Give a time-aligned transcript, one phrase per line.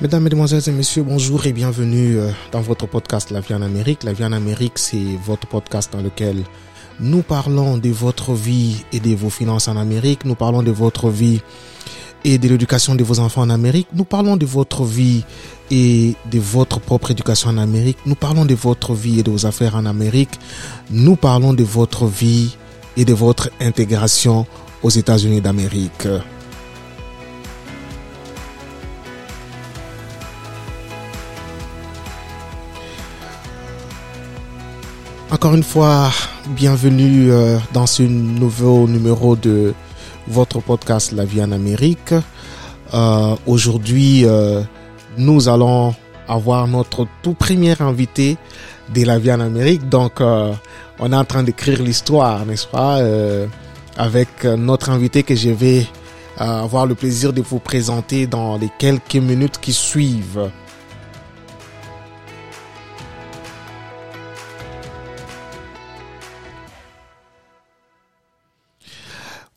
[0.00, 4.04] Mesdames, Mesdemoiselles et Messieurs, bonjour et bienvenue euh, dans votre podcast La vie en Amérique.
[4.04, 6.44] La vie en Amérique, c'est votre podcast dans lequel
[7.00, 10.24] nous parlons de votre vie et de vos finances en Amérique.
[10.24, 11.40] Nous parlons de votre vie
[12.24, 13.88] et de l'éducation de vos enfants en Amérique.
[13.92, 15.24] Nous parlons de votre vie
[15.72, 17.98] et de votre propre éducation en Amérique.
[18.06, 20.38] Nous parlons de votre vie et de vos affaires en Amérique.
[20.92, 22.56] Nous parlons de votre vie
[22.96, 24.46] et de votre intégration
[24.80, 26.06] aux États-Unis d'Amérique.
[35.30, 36.10] Encore une fois,
[36.48, 39.74] bienvenue euh, dans ce nouveau numéro de
[40.26, 42.14] votre podcast La vie en Amérique.
[42.94, 44.62] Euh, Aujourd'hui, euh,
[45.18, 45.94] nous allons
[46.26, 48.38] avoir notre tout premier invité
[48.94, 49.86] de La vie en Amérique.
[49.90, 52.98] Donc, on est en train d'écrire l'histoire, n'est-ce pas,
[53.98, 55.86] avec notre invité que je vais
[56.38, 60.50] avoir le plaisir de vous présenter dans les quelques minutes qui suivent.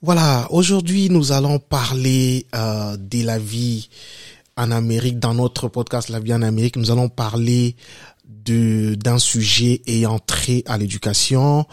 [0.04, 3.88] Voilà, aujourd'hui nous allons parler euh, de la vie
[4.58, 5.20] en Amérique.
[5.20, 7.76] Dans notre podcast La vie en Amérique, nous allons parler
[8.26, 11.68] de d'un sujet ayant trait à l'éducation.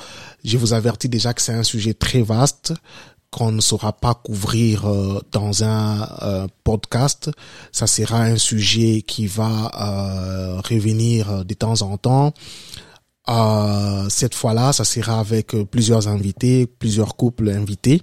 [0.45, 2.75] Je vous avertis déjà que c'est un sujet très vaste
[3.31, 7.31] qu'on ne saura pas couvrir euh, dans un euh, podcast.
[7.73, 12.35] Ça sera un sujet qui va revenir de temps en temps.
[14.11, 18.03] Cette fois-là, ça sera avec plusieurs invités, plusieurs couples invités.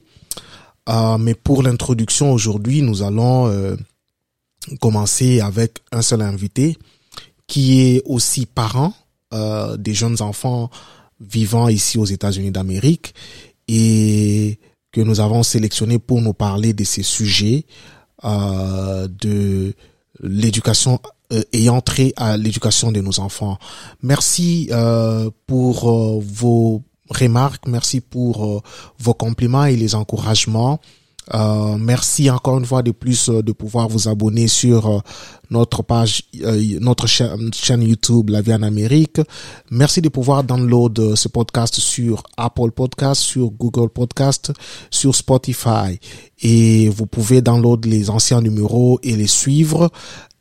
[0.90, 3.76] Euh, mais pour l'introduction aujourd'hui, nous allons euh,
[4.80, 6.78] commencer avec un seul invité
[7.48, 8.94] qui est aussi parent
[9.34, 10.70] euh, des jeunes enfants
[11.20, 13.14] vivant ici aux États-Unis d'Amérique
[13.68, 14.60] et
[14.92, 17.66] que nous avons sélectionné pour nous parler de ces sujets
[18.24, 19.74] euh, de
[20.22, 21.00] l'éducation
[21.34, 23.58] euh, ayant trait à l'éducation de nos enfants.
[24.02, 28.62] Merci euh, pour vos remarques, merci pour euh,
[29.00, 30.80] vos compliments et les encouragements.
[31.34, 35.00] Euh, merci encore une fois de plus euh, de pouvoir vous abonner sur euh,
[35.50, 36.24] notre page,
[36.80, 39.20] notre chaîne, YouTube La Vie en Amérique.
[39.72, 44.52] Merci de pouvoir download ce podcast sur Apple Podcast, sur Google Podcast,
[44.92, 46.00] sur Spotify.
[46.42, 49.90] Et vous pouvez download les anciens numéros et les suivre.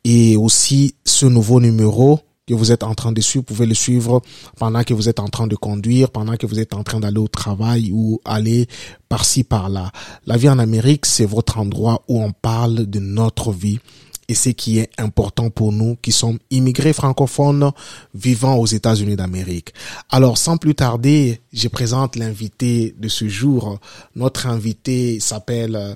[0.03, 3.73] Et aussi ce nouveau numéro que vous êtes en train de suivre, vous pouvez le
[3.73, 4.21] suivre
[4.57, 7.19] pendant que vous êtes en train de conduire, pendant que vous êtes en train d'aller
[7.19, 8.67] au travail ou aller
[9.09, 9.91] par-ci, par-là.
[10.25, 13.79] La vie en Amérique, c'est votre endroit où on parle de notre vie
[14.27, 17.71] et ce qui est important pour nous qui sommes immigrés francophones
[18.13, 19.73] vivant aux États-Unis d'Amérique.
[20.09, 23.79] Alors, sans plus tarder, je présente l'invité de ce jour.
[24.15, 25.93] Notre invité s'appelle euh,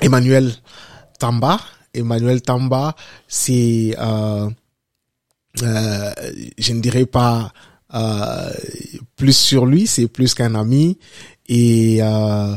[0.00, 0.52] Emmanuel
[1.18, 1.60] Tamba.
[1.94, 2.96] Emmanuel Tamba,
[3.28, 4.48] c'est euh,
[5.62, 6.12] euh,
[6.58, 7.52] je ne dirais pas
[7.94, 8.50] euh,
[9.16, 10.98] plus sur lui, c'est plus qu'un ami
[11.48, 12.54] et euh,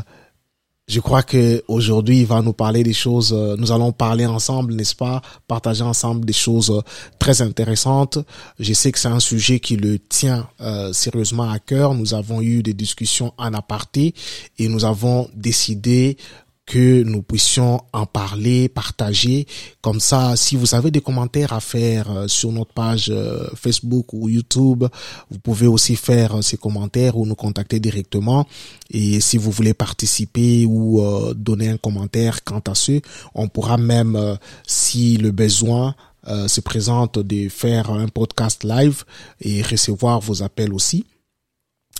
[0.88, 3.32] je crois que aujourd'hui il va nous parler des choses.
[3.34, 6.80] euh, Nous allons parler ensemble, n'est-ce pas, partager ensemble des choses euh,
[7.18, 8.18] très intéressantes.
[8.60, 11.92] Je sais que c'est un sujet qui le tient euh, sérieusement à cœur.
[11.94, 14.14] Nous avons eu des discussions en aparté
[14.58, 16.16] et nous avons décidé
[16.66, 19.46] que nous puissions en parler, partager.
[19.80, 24.12] Comme ça, si vous avez des commentaires à faire euh, sur notre page euh, Facebook
[24.12, 24.84] ou YouTube,
[25.30, 28.46] vous pouvez aussi faire euh, ces commentaires ou nous contacter directement.
[28.90, 31.02] Et si vous voulez participer ou
[31.34, 33.00] donner un commentaire quant à ce,
[33.34, 35.94] on pourra même, si le besoin
[36.24, 39.04] se présente, de faire un podcast live
[39.40, 41.04] et recevoir vos appels aussi.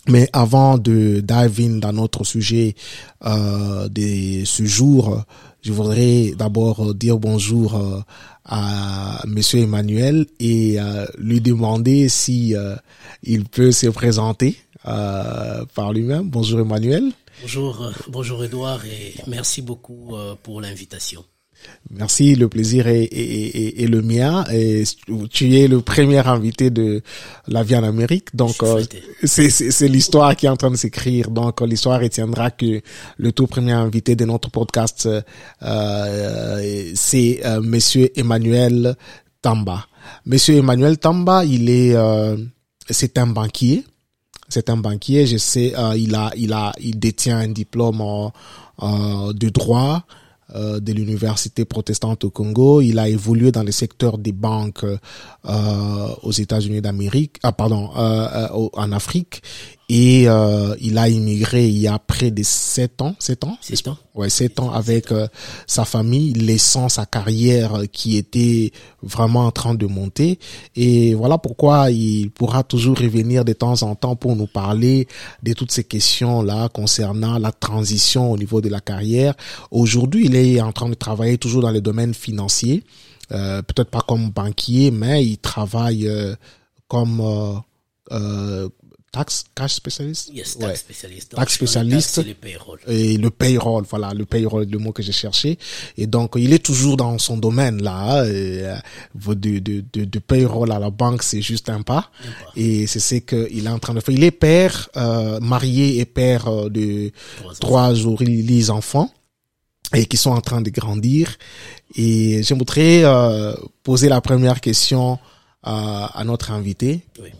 [0.08, 2.74] Mais avant de dive in dans notre sujet
[3.24, 5.24] euh, de ce jour,
[5.62, 8.00] je voudrais d'abord dire bonjour euh,
[8.48, 12.76] à Monsieur Emmanuel et euh, lui demander si euh,
[13.22, 14.56] il peut se présenter
[14.86, 16.30] euh, par lui-même.
[16.30, 17.10] Bonjour Emmanuel.
[17.42, 21.24] Bonjour, bonjour Edouard et merci beaucoup pour l'invitation.
[21.90, 24.44] Merci, le plaisir est, est, est- est le mien.
[24.52, 24.82] Et
[25.30, 27.00] tu es le premier invité de
[27.46, 28.82] La vie en Amérique, donc euh,
[29.24, 31.30] c'est l'histoire qui est en train de s'écrire.
[31.30, 32.80] Donc euh, l'histoire retiendra que
[33.18, 35.08] le tout premier invité de notre podcast,
[35.62, 38.96] euh, c'est euh, Monsieur Emmanuel
[39.42, 39.86] Tamba.
[40.24, 42.36] Monsieur Emmanuel Tamba, il est, euh,
[42.90, 43.84] c'est un banquier.
[44.48, 45.26] C'est un banquier.
[45.26, 48.02] Je sais, euh, il a, il a, il détient un diplôme
[48.80, 50.04] de droit
[50.54, 52.80] de l'université protestante au Congo.
[52.80, 54.84] Il a évolué dans le secteur des banques
[55.48, 59.42] euh, aux États-Unis d'Amérique, ah pardon, euh, euh, en Afrique.
[59.88, 63.86] Et euh, il a immigré il y a près de sept ans, sept ans, sept
[63.86, 65.28] ans, ouais, sept ans avec euh,
[65.68, 70.40] sa famille, laissant sa carrière qui était vraiment en train de monter.
[70.74, 75.06] Et voilà pourquoi il pourra toujours revenir de temps en temps pour nous parler
[75.44, 79.34] de toutes ces questions là concernant la transition au niveau de la carrière.
[79.70, 82.82] Aujourd'hui, il est en train de travailler toujours dans le domaine financier,
[83.30, 86.10] euh, peut-être pas comme banquier, mais il travaille
[86.88, 87.62] comme
[88.12, 88.68] euh,
[89.16, 92.78] tax cash spécialiste yes, tax spécialiste tax spécialiste le payroll.
[92.88, 95.50] et le payroll voilà le payroll le mot que j'ai cherché.
[95.96, 98.76] Et donc il est toujours dans son domaine là et, euh,
[99.34, 102.50] de, de, de, de payroll à la banque c'est juste un pas, un pas.
[102.56, 104.14] et c'est ce qu'il est en train de faire.
[104.14, 107.10] Il est père euh, marié et père euh, de
[107.60, 109.10] trois, trois enfants
[109.94, 111.36] et qui sont en train de grandir.
[111.94, 115.18] Et j'aimerais euh, poser la première question
[115.62, 117.00] à, à notre invité.
[117.22, 117.30] Oui.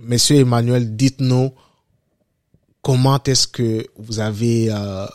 [0.00, 1.52] Monsieur Emmanuel, dites-nous
[2.82, 5.06] comment est-ce que vous avez euh,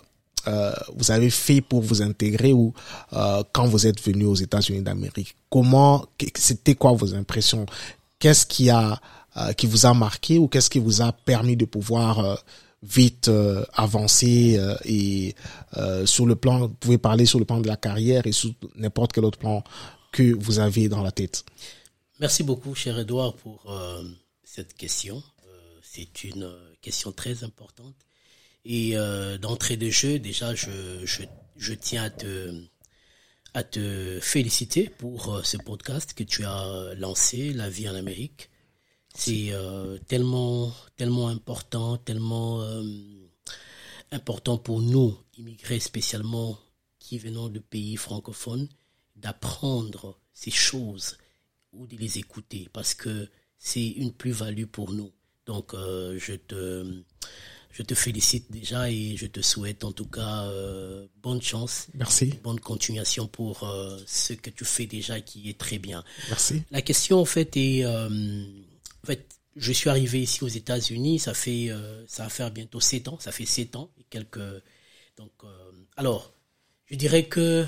[0.48, 2.74] euh, vous avez fait pour vous intégrer ou
[3.14, 5.36] euh, quand vous êtes venu aux États-Unis d'Amérique.
[5.50, 7.66] Comment c'était quoi vos impressions?
[8.20, 9.00] Qu'est-ce qui a
[9.36, 12.36] euh, qui vous a marqué ou qu'est-ce qui vous a permis de pouvoir euh,
[12.84, 15.34] vite euh, avancer et
[16.06, 19.12] sur le plan vous pouvez parler sur le plan de la carrière et sur n'importe
[19.12, 19.64] quel autre plan
[20.12, 21.46] que vous avez dans la tête.
[22.20, 23.74] Merci beaucoup cher Edouard pour
[24.54, 25.24] cette question.
[25.48, 26.48] Euh, c'est une
[26.82, 27.96] question très importante.
[28.66, 31.24] Et euh, d'entrée de jeu, déjà, je, je,
[31.58, 32.64] je, tiens à te,
[33.56, 38.52] à te féliciter pour ce podcast que tu as lancé, La vie en Amérique.
[39.16, 42.84] C'est euh, tellement, tellement important, tellement euh,
[44.12, 46.60] important pour nous, immigrés spécialement,
[47.00, 48.70] qui venons de pays francophones,
[49.16, 51.18] d'apprendre ces choses
[51.72, 52.70] ou de les écouter.
[52.72, 53.30] Parce que
[53.64, 55.10] c'est une plus-value pour nous.
[55.46, 57.02] Donc, euh, je te,
[57.72, 61.88] je te félicite déjà et je te souhaite en tout cas euh, bonne chance.
[61.94, 62.34] Merci.
[62.44, 66.04] Bonne continuation pour euh, ce que tu fais déjà qui est très bien.
[66.28, 66.64] Merci.
[66.72, 71.70] La question en fait est, en fait, je suis arrivé ici aux États-Unis, ça fait,
[72.06, 74.42] ça va faire bientôt sept ans, ça fait sept ans et quelques.
[75.16, 75.32] Donc,
[75.96, 76.34] alors,
[76.88, 77.66] je dirais que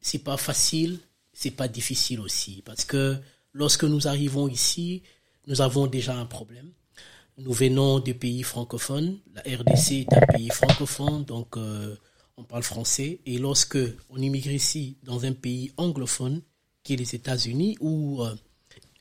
[0.00, 1.00] c'est pas facile
[1.40, 3.16] c'est pas difficile aussi parce que
[3.54, 5.02] lorsque nous arrivons ici,
[5.46, 6.70] nous avons déjà un problème.
[7.38, 9.18] Nous venons des pays francophones.
[9.32, 11.96] La RDC est un pays francophone, donc euh,
[12.36, 13.20] on parle français.
[13.24, 13.78] Et lorsque
[14.10, 16.42] on immigre ici dans un pays anglophone,
[16.82, 18.34] qui est les États-Unis, où euh,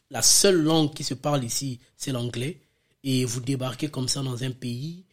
[0.09, 2.61] la seule langue qui se parle ici, c'est l'anglais,
[3.03, 5.03] et vous débarquez comme ça dans un pays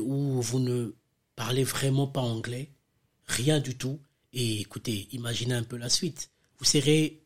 [0.00, 0.94] où vous ne
[1.36, 2.70] parlez vraiment pas anglais,
[3.26, 4.00] rien du tout.
[4.32, 6.31] Et écoutez, imaginez un peu la suite
[6.62, 7.24] vous serez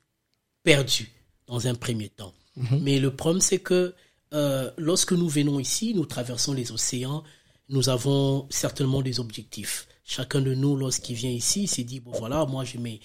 [0.63, 1.11] perdu
[1.47, 2.33] dans un premier temps.
[2.57, 2.81] -hmm.
[2.81, 3.95] Mais le problème, c'est que
[4.33, 7.23] euh, lorsque nous venons ici, nous traversons les océans,
[7.69, 9.77] nous avons certainement des objectifs.
[10.05, 12.99] Chacun de nous, lorsqu'il vient ici, s'est dit, bon voilà, moi j'ai mes,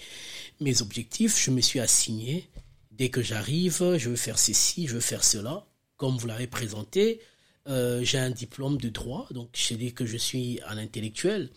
[0.66, 2.48] mes objectifs, je me suis assigné.
[2.98, 5.54] Dès que j'arrive, je veux faire ceci, je veux faire cela.
[6.00, 7.04] Comme vous l'avez présenté,
[7.68, 11.50] euh, j'ai un diplôme de droit, donc je dis que je suis un intellectuel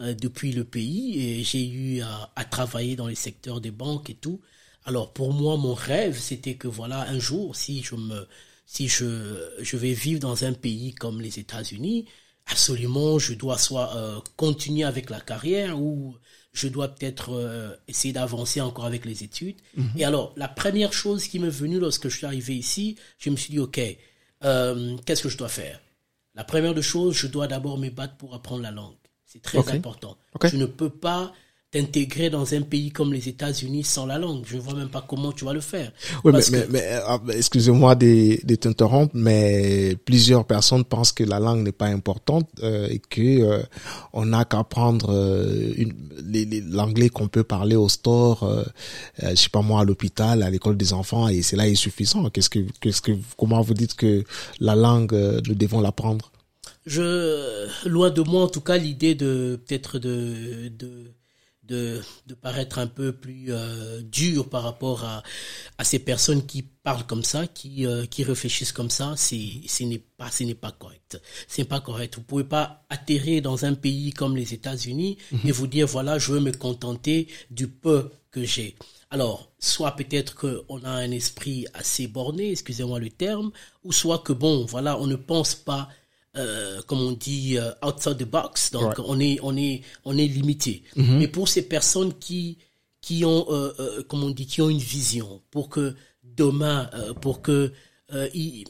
[0.00, 4.14] depuis le pays et j'ai eu à, à, travailler dans les secteurs des banques et
[4.14, 4.40] tout.
[4.84, 8.26] Alors pour moi, mon rêve, c'était que voilà, un jour, si je me,
[8.66, 12.06] si je, je vais vivre dans un pays comme les États-Unis,
[12.46, 16.16] absolument, je dois soit euh, continuer avec la carrière ou
[16.52, 19.56] je dois peut-être euh, essayer d'avancer encore avec les études.
[19.76, 19.98] Mm -hmm.
[20.00, 23.36] Et alors, la première chose qui m'est venue lorsque je suis arrivé ici, je me
[23.36, 23.80] suis dit, OK,
[24.44, 25.78] euh, qu'est-ce que je dois faire?
[26.34, 28.97] La première des choses, je dois d'abord me battre pour apprendre la langue.
[29.30, 29.76] C'est très okay.
[29.76, 30.16] important.
[30.34, 30.48] Okay.
[30.50, 31.32] Tu ne peux pas
[31.70, 34.42] t'intégrer dans un pays comme les États-Unis sans la langue.
[34.46, 35.92] Je ne vois même pas comment tu vas le faire.
[36.24, 36.50] Oui, mais, que...
[36.50, 36.66] mais,
[37.26, 42.48] mais excusez-moi de, de t'interrompre, mais plusieurs personnes pensent que la langue n'est pas importante
[42.62, 43.62] euh, et que euh,
[44.14, 45.74] on n'a qu'à prendre euh,
[46.70, 48.64] l'anglais qu'on peut parler au store, euh,
[49.20, 52.30] je sais pas moi, à l'hôpital, à l'école des enfants, et c'est là est suffisant.
[52.30, 54.24] Qu'est-ce que, qu'est-ce que, comment vous dites que
[54.58, 55.12] la langue,
[55.46, 56.32] nous devons l'apprendre?
[56.88, 61.12] Je loin de moi en tout cas l'idée de peut-être de, de
[61.64, 65.22] de de paraître un peu plus euh, dur par rapport à
[65.76, 69.84] à ces personnes qui parlent comme ça qui euh, qui réfléchissent comme ça c'est ce
[69.84, 71.20] n'est pas ce n'est pas correct.
[71.46, 72.16] C'est pas correct.
[72.16, 75.48] Vous pouvez pas atterrir dans un pays comme les États-Unis mm -hmm.
[75.48, 77.98] et vous dire voilà je veux me contenter du peu
[78.30, 78.76] que j'ai.
[79.10, 83.50] Alors, soit peut-être qu'on a un esprit assez borné, excusez-moi le terme,
[83.82, 85.88] ou soit que bon, voilà, on ne pense pas
[86.38, 88.70] euh, comme on dit, euh, outside the box.
[88.70, 88.98] Donc, right.
[89.06, 90.82] on est, on est, on est limité.
[90.96, 91.18] Mm -hmm.
[91.18, 92.58] Mais pour ces personnes qui,
[93.00, 96.90] qui ont, euh, comme on dit, qui ont une vision, pour que demain,
[97.20, 97.72] pour que
[98.34, 98.64] ils,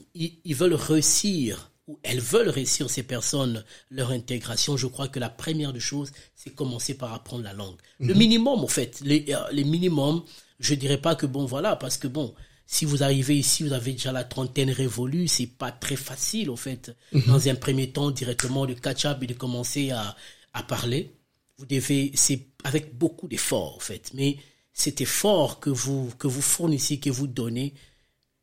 [0.51, 3.57] ils, veulent réussir ou elles veulent réussir ces personnes
[3.91, 7.79] leur intégration, je crois que la première des choses, c'est commencer par apprendre la langue.
[8.01, 8.19] Le mhm.
[8.25, 9.21] minimum, en fait, les,
[9.53, 10.21] les minimums,
[10.67, 12.29] je dirais pas que bon voilà, parce que bon,
[12.71, 16.57] si vous arrivez ici, vous avez déjà la trentaine révolue, c'est pas très facile, en
[16.57, 17.23] fait, mhm.
[17.27, 20.15] dans un premier temps, directement de catch-up et de commencer à,
[20.53, 21.11] à parler.
[21.57, 24.37] Vous devez, c'est avec beaucoup d'efforts, en fait, mais
[24.75, 27.73] cet effort que vous, que vous fournissez, que vous donnez,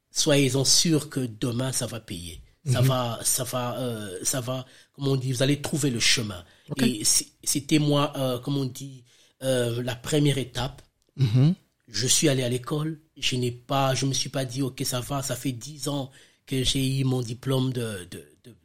[0.09, 2.41] soyez-en sûr que demain, ça va payer.
[2.71, 2.87] Ça mhm.
[2.87, 6.43] va, ça va, euh, ça va, comme on dit, vous allez trouver le chemin.
[6.81, 7.03] Et
[7.43, 9.03] c'était moi, euh, comme on dit,
[9.43, 10.81] euh, la première étape.
[11.15, 11.53] Mhm.
[11.87, 12.99] Je suis allé à l'école.
[13.17, 16.11] Je n'ai pas, je me suis pas dit, ok, ça va, ça fait dix ans
[16.45, 18.55] que j'ai eu mon diplôme de, de, de,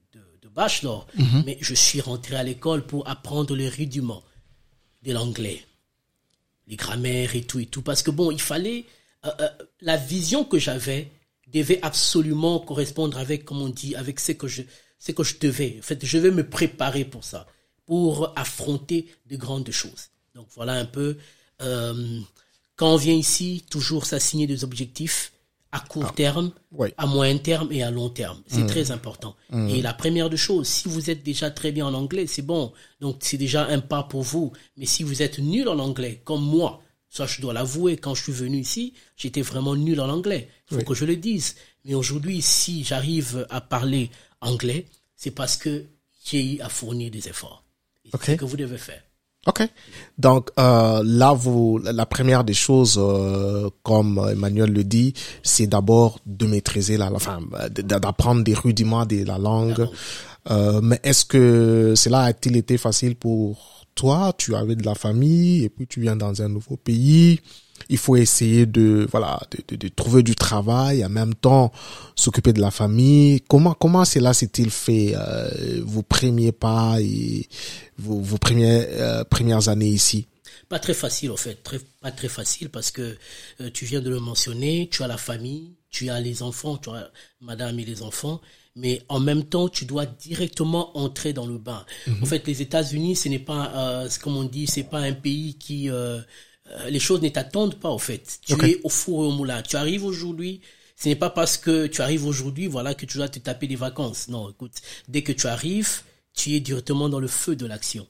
[0.43, 1.07] de, bachelor.
[1.17, 1.45] Mhm.
[1.47, 4.25] Mais je suis rentré à l'école pour apprendre les rudiments
[5.03, 5.65] de l'anglais,
[6.67, 7.83] les grammaires et tout et tout.
[7.83, 8.85] Parce que bon, il fallait,
[9.81, 11.11] la vision que j'avais,
[11.53, 14.63] devait absolument correspondre avec, comme on dit, avec ce que je,
[14.99, 15.77] ce que je devais.
[15.79, 17.47] En fait, je vais me préparer pour ça,
[17.87, 20.11] pour affronter de grandes choses.
[20.35, 21.17] Donc voilà un peu.
[21.63, 22.21] Euh,
[22.81, 25.33] quand on vient ici, toujours s'assigner des objectifs
[25.71, 26.51] à court ah, terme,
[26.97, 28.41] à moyen terme et à long terme.
[28.47, 28.67] C'est mmh.
[28.69, 29.37] très important.
[29.51, 29.69] Mmh.
[29.69, 32.73] Et la première des choses, si vous êtes déjà très bien en anglais, c'est bon.
[33.03, 34.53] Donc c'est déjà un pas pour vous.
[34.79, 38.23] Mais si vous êtes nul en anglais, comme moi, ça, je dois l'avouer, quand je
[38.23, 40.49] suis venu ici, j'étais vraiment nul en anglais.
[40.71, 41.57] Il faut que je le dise.
[41.85, 44.11] Mais aujourd'hui, si j'arrive à parler
[44.41, 45.85] anglais, c'est parce que
[46.25, 47.63] j'ai à fournir des efforts.
[48.23, 49.03] C'est ce que vous devez faire.
[49.47, 49.63] Ok.
[50.19, 56.19] Donc euh, là, vous, la première des choses, euh, comme Emmanuel le dit, c'est d'abord
[56.27, 59.89] de maîtriser la, enfin, d'apprendre des rudiments de la langue.
[60.51, 65.65] Euh, mais est-ce que cela a-t-il été facile pour toi, tu avais de la famille
[65.65, 67.41] et puis tu viens dans un nouveau pays.
[67.91, 71.73] Il faut essayer de voilà de, de, trouver du travail en même temps
[72.17, 73.43] s'occuper de la famille.
[73.49, 77.49] Comment comment cela s'est-il fait euh, vos premiers pas et
[77.99, 80.27] vos, vos premières euh, premières années ici?
[80.69, 83.19] Pas très facile en fait, très, pas très facile parce que
[83.61, 86.91] euh, tu viens de le mentionner, tu as la famille, tu as les enfants, tu
[86.91, 88.41] as madame et les enfants
[88.77, 91.85] mais en même temps, tu dois directement entrer dans le bain.
[92.07, 92.27] En mhm.
[92.27, 95.91] fait, les États-Unis, ce n'est pas, euh, comme on dit, c'est pas un pays qui,
[95.91, 96.21] euh,
[96.89, 98.41] les choses ne t'attendent pas, en fait.
[98.47, 99.63] Tu es au four et au moulin.
[99.63, 100.61] Tu arrives aujourd'hui,
[100.97, 103.77] ce n'est pas parce que tu arrives aujourd'hui, voilà, que tu dois te taper des
[103.77, 104.29] vacances.
[104.29, 104.75] Non, écoute,
[105.09, 106.03] dès que tu arrives,
[106.35, 108.07] tu es directement dans le feu de l'action.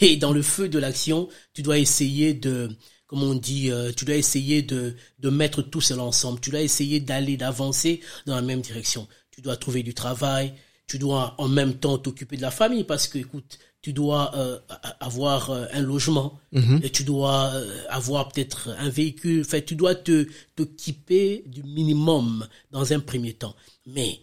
[0.00, 2.70] Et dans le feu de l'action, tu dois essayer de,
[3.06, 6.40] comme on dit, euh, tu dois essayer de, de mettre tout cela ensemble.
[6.40, 10.54] Tu dois essayer d'aller, d'avancer dans la même direction tu dois trouver du travail,
[10.86, 14.58] tu dois en même temps t'occuper de la famille parce que, écoute, tu dois euh,
[14.98, 16.80] avoir euh, un logement mhm.
[16.82, 19.42] et tu dois euh, avoir peut-être un véhicule.
[19.42, 20.26] Enfin, tu dois te
[20.56, 23.54] t'équiper du minimum dans un premier temps.
[23.84, 24.20] Mais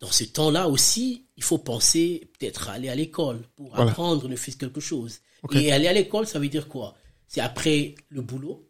[0.00, 4.52] dans ce temps-là aussi, il faut penser peut-être aller à l'école pour apprendre ne fût
[4.52, 5.20] quelque chose.
[5.52, 6.94] Et aller à l'école, ça veut dire quoi?
[7.26, 8.68] C'est après le boulot,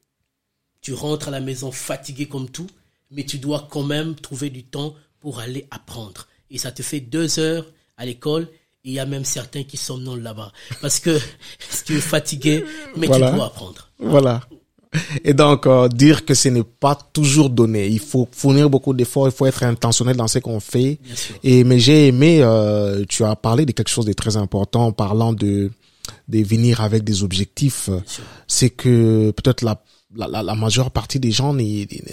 [0.81, 2.71] tu rentres à la maison fatigué comme tout,
[3.11, 6.29] mais tu dois quand même trouver du temps pour aller apprendre.
[6.51, 8.49] Et ça te fait deux heures à l'école.
[8.85, 10.53] Il y a même certains qui somnolent là-bas.
[10.81, 11.19] Parce que
[11.85, 12.65] tu es fatigué,
[12.97, 13.89] mais tu dois apprendre.
[13.99, 14.41] Voilà.
[15.23, 17.87] Et donc, euh, dire que ce n'est pas toujours donné.
[17.87, 20.99] Il faut fournir beaucoup d'efforts, il faut être intentionnel dans ce qu'on fait.
[21.45, 24.93] Et mais j'ai aimé, euh, tu as parlé de quelque chose de très important en
[24.93, 25.71] parlant de
[26.29, 27.89] de venir avec des objectifs.
[28.49, 29.81] C'est que peut-être la
[30.15, 31.55] la, la, la, majeure partie des gens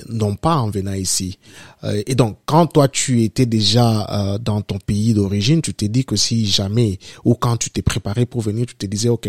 [0.10, 1.39] n'ont pas en venant ici.
[1.84, 5.88] Euh, et donc, quand toi, tu étais déjà euh, dans ton pays d'origine, tu t'es
[5.88, 9.27] dit que si jamais, ou quand tu t'es préparé pour venir, tu te disais, OK,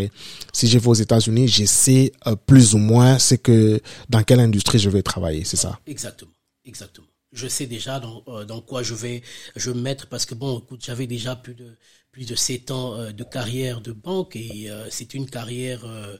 [0.53, 4.39] si je vais aux États-Unis, je sais euh, plus ou moins c'est que dans quelle
[4.39, 5.79] industrie je vais travailler, c'est ça?
[5.87, 6.31] Exactement,
[6.65, 7.07] exactement.
[7.31, 9.21] Je sais déjà dans, dans quoi je vais
[9.55, 11.77] je vais me mettre parce que bon, écoute, j'avais déjà plus de
[12.11, 16.17] plus de sept ans euh, de carrière de banque et euh, c'est une carrière euh,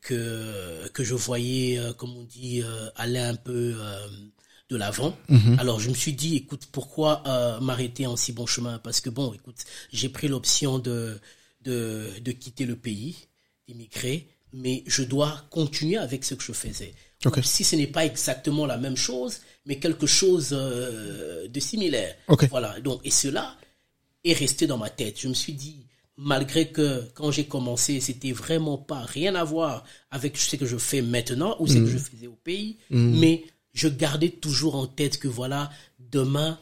[0.00, 2.62] que que je voyais, comme on dit,
[2.96, 3.76] aller un peu
[4.70, 5.16] de l'avant.
[5.28, 5.56] Mhm.
[5.58, 7.22] Alors je me suis dit, écoute, pourquoi
[7.60, 8.78] m'arrêter en si bon chemin?
[8.78, 11.18] Parce que bon, écoute, j'ai pris l'option de,
[11.62, 13.16] de de quitter le pays,
[13.66, 16.94] d'émigrer, mais je dois continuer avec ce que je faisais.
[17.42, 22.14] si ce n'est pas exactement la même chose, mais quelque chose de similaire.
[22.50, 22.80] Voilà.
[22.80, 23.57] Donc et cela
[24.30, 25.20] est resté dans ma tête.
[25.20, 29.84] Je me suis dit, malgré que quand j'ai commencé, c'était vraiment pas rien à voir
[30.10, 31.86] avec ce que je fais maintenant ou ce que mm.
[31.88, 33.18] je faisais au pays, mm.
[33.18, 36.58] mais je gardais toujours en tête que voilà, demain,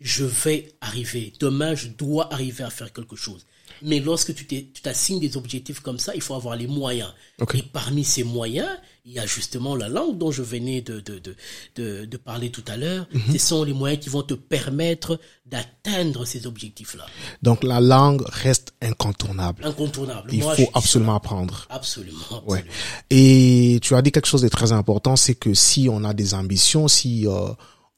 [0.00, 1.32] je vais arriver.
[1.40, 3.44] Demain, je dois arriver à faire quelque chose.
[3.82, 4.44] Mais lorsque tu
[4.82, 7.12] t'assignes des objectifs comme ça, il faut avoir les moyens.
[7.54, 8.68] Et parmi ces moyens,
[9.06, 11.34] il y a justement la langue dont je venais de, de, de,
[11.76, 13.06] de, de parler tout à l'heure.
[13.12, 13.32] Mhm.
[13.32, 17.06] Ce sont les moyens qui vont te permettre d'atteindre ces objectifs-là.
[17.42, 19.64] Donc la langue reste incontournable.
[19.64, 20.28] Incontournable.
[20.32, 21.66] Il Moi, faut absolument apprendre.
[21.70, 22.42] Absolument.
[22.46, 22.64] Ouais.
[23.08, 26.34] Et tu as dit quelque chose de très important, c'est que si on a des
[26.34, 27.48] ambitions, si euh,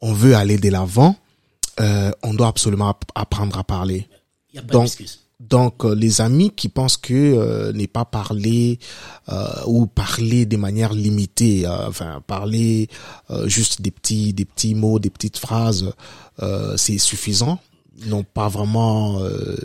[0.01, 1.17] on veut aller de l'avant,
[1.81, 4.09] euh, on doit absolument app- apprendre à parler.
[4.51, 5.21] Il n'y a pas Donc, d'excuse.
[5.43, 8.79] Donc euh, les amis qui pensent que euh, n'est pas parler
[9.29, 12.89] euh, ou parler de manière limitée, euh, enfin parler
[13.31, 15.93] euh, juste des petits des petits mots, des petites phrases,
[16.41, 17.59] euh, c'est suffisant,
[17.99, 19.57] ils n'ont pas vraiment euh,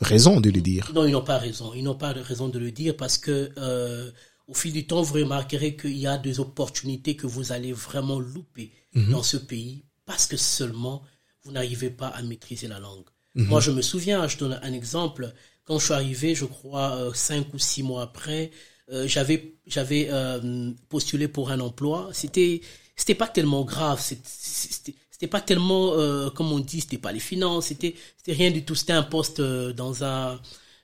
[0.00, 0.90] raison de le dire.
[0.94, 1.74] Non, ils n'ont pas raison.
[1.74, 4.10] Ils n'ont pas de raison de le dire parce que euh,
[4.46, 8.18] au fil du temps, vous remarquerez qu'il y a des opportunités que vous allez vraiment
[8.18, 8.72] louper
[9.10, 11.02] dans ce pays parce que seulement
[11.44, 13.04] vous n'arrivez pas à maîtriser la langue.
[13.46, 15.32] Moi, je me souviens, je donne un exemple.
[15.64, 18.50] Quand je suis arrivé, je crois euh, cinq ou six mois après,
[18.90, 22.08] euh, j'avais j'avais euh, postulé pour un emploi.
[22.12, 22.62] C'était
[22.96, 24.00] c'était pas tellement grave.
[24.00, 25.92] C'était c'était pas tellement
[26.30, 27.66] comme on dit, c'était pas les finances.
[27.66, 28.74] C'était c'était rien du tout.
[28.74, 30.40] C'était un poste dans un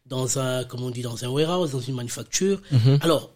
[0.06, 2.60] dans un comment on dit dans un warehouse, dans une manufacture.
[3.00, 3.34] Alors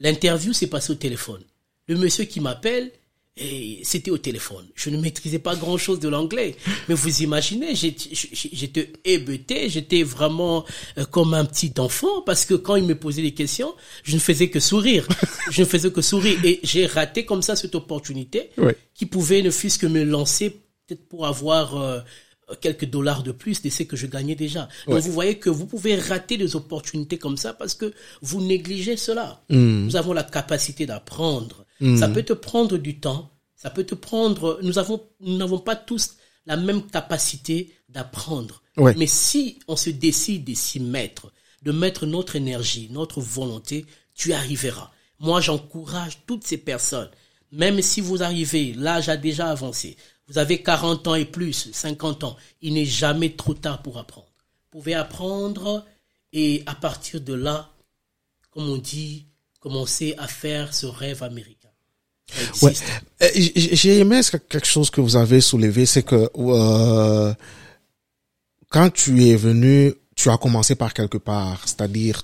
[0.00, 1.42] l'interview s'est passée au téléphone.
[1.86, 2.92] Le monsieur qui m'appelle,
[3.36, 4.64] et c'était au téléphone.
[4.76, 6.54] Je ne maîtrisais pas grand chose de l'anglais.
[6.88, 10.64] Mais vous imaginez, j'étais hébété, j'étais vraiment
[10.98, 13.74] euh, comme un petit enfant parce que quand il me posait des questions,
[14.04, 15.08] je ne faisais que sourire.
[15.50, 16.38] je ne faisais que sourire.
[16.44, 18.76] Et j'ai raté comme ça cette opportunité Ouais.
[18.94, 20.50] qui pouvait ne fût-ce que me lancer
[20.86, 22.00] peut-être pour avoir euh,
[22.60, 24.68] quelques dollars de plus de ce que je gagnais déjà.
[24.86, 25.00] Donc Ouais.
[25.00, 29.42] vous voyez que vous pouvez rater des opportunités comme ça parce que vous négligez cela.
[29.50, 29.86] Hmm.
[29.86, 31.63] Nous avons la capacité d'apprendre.
[31.80, 33.30] Ça peut te prendre du temps.
[33.56, 34.58] Ça peut te prendre.
[34.62, 36.16] Nous avons, nous n'avons pas tous
[36.46, 38.62] la même capacité d'apprendre.
[38.76, 38.94] Ouais.
[38.96, 44.32] Mais si on se décide de s'y mettre, de mettre notre énergie, notre volonté, tu
[44.32, 44.90] arriveras.
[45.18, 47.10] Moi, j'encourage toutes ces personnes,
[47.52, 52.24] même si vous arrivez, l'âge a déjà avancé, vous avez 40 ans et plus, 50
[52.24, 54.26] ans, il n'est jamais trop tard pour apprendre.
[54.72, 55.84] Vous pouvez apprendre
[56.32, 57.70] et à partir de là,
[58.50, 59.26] comme on dit,
[59.60, 61.63] commencer à faire ce rêve américain.
[62.62, 62.72] Ouais.
[63.22, 67.34] Euh, J'ai aimé quelque chose que vous avez soulevé, c'est que euh,
[68.70, 72.22] quand tu es venu, tu as commencé par quelque part, c'est-à-dire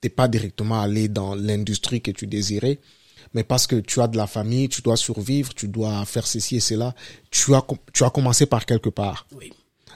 [0.00, 2.78] t'es pas directement allé dans l'industrie que tu désirais,
[3.32, 6.56] mais parce que tu as de la famille, tu dois survivre, tu dois faire ceci
[6.56, 6.94] et cela,
[7.30, 9.26] tu as tu as commencé par quelque part.
[9.34, 9.52] Oui.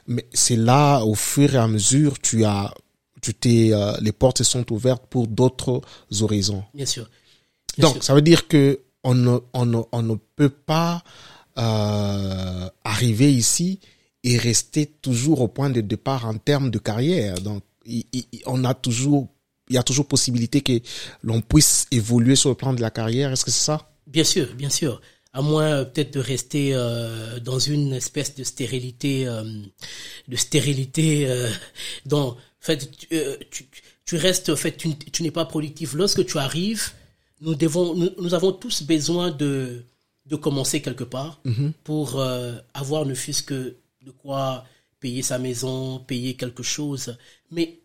[0.06, 2.72] Mais c'est là, au fur et à mesure, tu as,
[3.20, 5.82] tu t'es, euh, les portes se sont ouvertes pour d'autres
[6.20, 6.64] horizons.
[6.72, 7.08] Bien sûr.
[7.76, 8.04] Bien Donc, sûr.
[8.04, 11.02] ça veut dire que on ne, on ne, on ne peut pas
[11.58, 13.80] euh, arriver ici
[14.24, 17.40] et rester toujours au point de départ en termes de carrière.
[17.40, 18.04] Donc, il-
[18.46, 19.28] on a toujours,
[19.68, 20.80] il y a toujours possibilité que
[21.22, 23.32] l'on puisse évoluer sur le plan de la carrière.
[23.32, 23.90] Est-ce que c'est ça?
[24.06, 25.00] Bien sûr, bien sûr.
[25.32, 29.26] À moins euh, peut-être de rester euh, dans une espèce de stérilité,
[30.28, 31.48] de stérilité euh,
[32.11, 33.06] en fait, tu,
[33.50, 33.68] tu,
[34.04, 35.94] tu restes, en fait, tu, tu n'es pas productif.
[35.94, 36.90] Lorsque tu arrives,
[37.40, 39.85] nous devons, nous, nous avons tous besoin de
[40.29, 41.40] de commencer quelque part
[41.85, 44.64] pour euh, avoir ne fût-ce que de quoi
[45.01, 47.16] payer sa maison, payer quelque chose.
[47.51, 47.81] Mais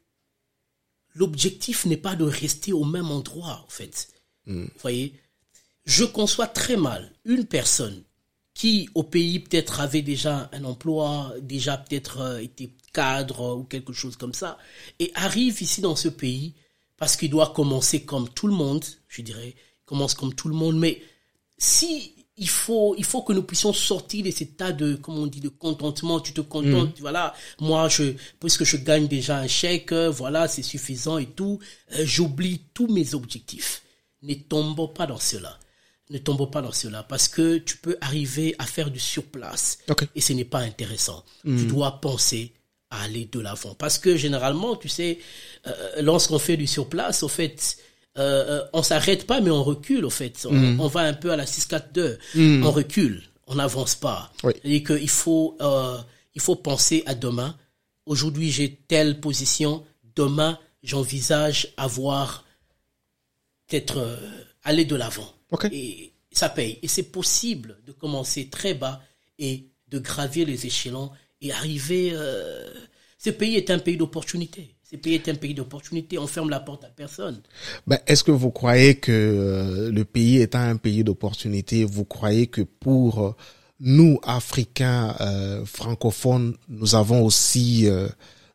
[1.13, 4.09] l'objectif n'est pas de rester au même endroit, en fait.
[4.45, 5.13] Vous voyez,
[5.85, 8.03] je conçois très mal une personne
[8.53, 13.93] qui au pays peut-être avait déjà un emploi, déjà peut-être euh, été cadre ou quelque
[13.93, 14.57] chose comme ça,
[14.99, 16.53] et arrive ici dans ce pays
[16.97, 20.77] parce qu'il doit commencer comme tout le monde, je dirais, commence comme tout le monde,
[20.77, 21.01] mais
[21.57, 25.27] si il faut, il faut que nous puissions sortir de cet état de, comme on
[25.27, 26.19] dit, de contentement.
[26.19, 27.35] Tu te contentes, voilà.
[27.59, 31.59] Moi, je, puisque je gagne déjà un chèque, euh, voilà, c'est suffisant et tout.
[31.93, 33.83] euh, J'oublie tous mes objectifs.
[34.23, 35.59] Ne tombons pas dans cela.
[36.09, 39.77] Ne tombons pas dans cela parce que tu peux arriver à faire du surplace
[40.15, 41.23] et ce n'est pas intéressant.
[41.43, 42.53] Tu dois penser
[42.89, 45.19] à aller de l'avant parce que généralement, tu sais,
[45.67, 47.77] euh, lorsqu'on fait du surplace, au fait,
[48.17, 50.45] euh, euh, on s'arrête pas mais on recule au fait.
[50.49, 52.17] On, on va un peu à la 6-4-2.
[52.63, 54.31] On recule, on n'avance pas.
[54.43, 54.53] Oui.
[54.63, 55.97] Et qu'il faut, euh,
[56.35, 57.55] il faut penser à demain.
[58.05, 59.83] Aujourd'hui, j'ai telle position.
[60.15, 62.45] Demain, j'envisage avoir
[63.67, 64.17] peut-être euh,
[64.63, 65.33] aller de l'avant.
[65.71, 66.79] Et ça paye.
[66.81, 69.01] Et c'est possible de commencer très bas
[69.37, 72.11] et de gravir les échelons et arriver.
[72.13, 72.71] Euh...
[73.17, 74.75] Ce pays est un pays d'opportunité.
[74.93, 76.19] Ce pays est un pays d'opportunité.
[76.19, 77.41] On ferme la porte à personne.
[77.87, 82.45] Ben, est-ce que vous croyez que euh, le pays étant un pays d'opportunité, vous croyez
[82.45, 83.35] que pour euh,
[83.79, 87.87] nous, Africains euh, francophones, nous avons aussi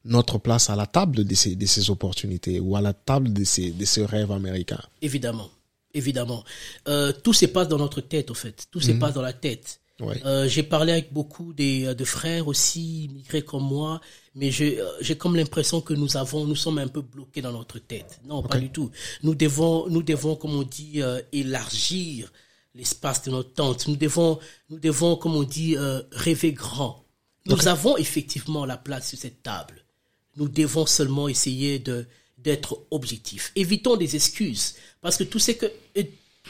[0.05, 3.43] notre place à la table de ces, de ces opportunités ou à la table de
[3.43, 4.81] ces, de ces rêves américains?
[5.03, 5.51] Évidemment,
[5.93, 6.45] évidemment.
[7.25, 8.69] Tout se passe dans notre tête, au fait.
[8.71, 9.81] Tout se passe dans la tête.
[10.01, 10.21] Ouais.
[10.25, 14.01] Euh, j'ai parlé avec beaucoup des, de frères aussi, immigrés comme moi,
[14.39, 17.51] mais j'ai euh, j'ai comme l'impression que nous avons, nous sommes un peu bloqués dans
[17.53, 18.21] notre tête.
[18.25, 18.91] Non, pas du tout.
[19.25, 22.33] Nous devons, nous devons, comme on dit, euh, élargir
[22.75, 23.89] l'espace de notre tente.
[23.89, 24.39] Nous devons,
[24.71, 27.05] nous devons, comme on dit, euh, rêver grand.
[27.47, 29.85] Nous avons effectivement la place sur cette table.
[30.37, 32.07] Nous devons seulement essayer de
[32.37, 33.51] d'être objectifs.
[33.57, 35.67] Évitons des excuses, parce que tout ce que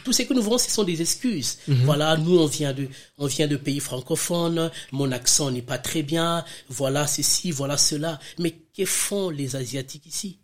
[0.04, 1.58] tout ce que nous voulons, ce sont des excuses.
[1.84, 6.02] Voilà, nous on vient de on vient de pays francophones, mon accent n'est pas très
[6.02, 8.18] bien, voilà ceci, voilà cela.
[8.38, 10.38] Mais que font les asiatiques ici?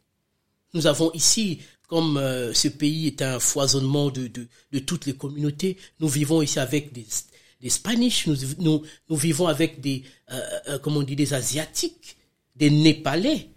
[0.72, 5.14] Nous avons ici comme euh, ce pays est un foisonnement de, de, de toutes les
[5.14, 7.06] communautés, nous vivons ici avec des,
[7.60, 12.16] des Spanish, nous, nous, nous vivons avec des, euh, euh, comment on dit, des Asiatiques,
[12.56, 13.50] des Népalais.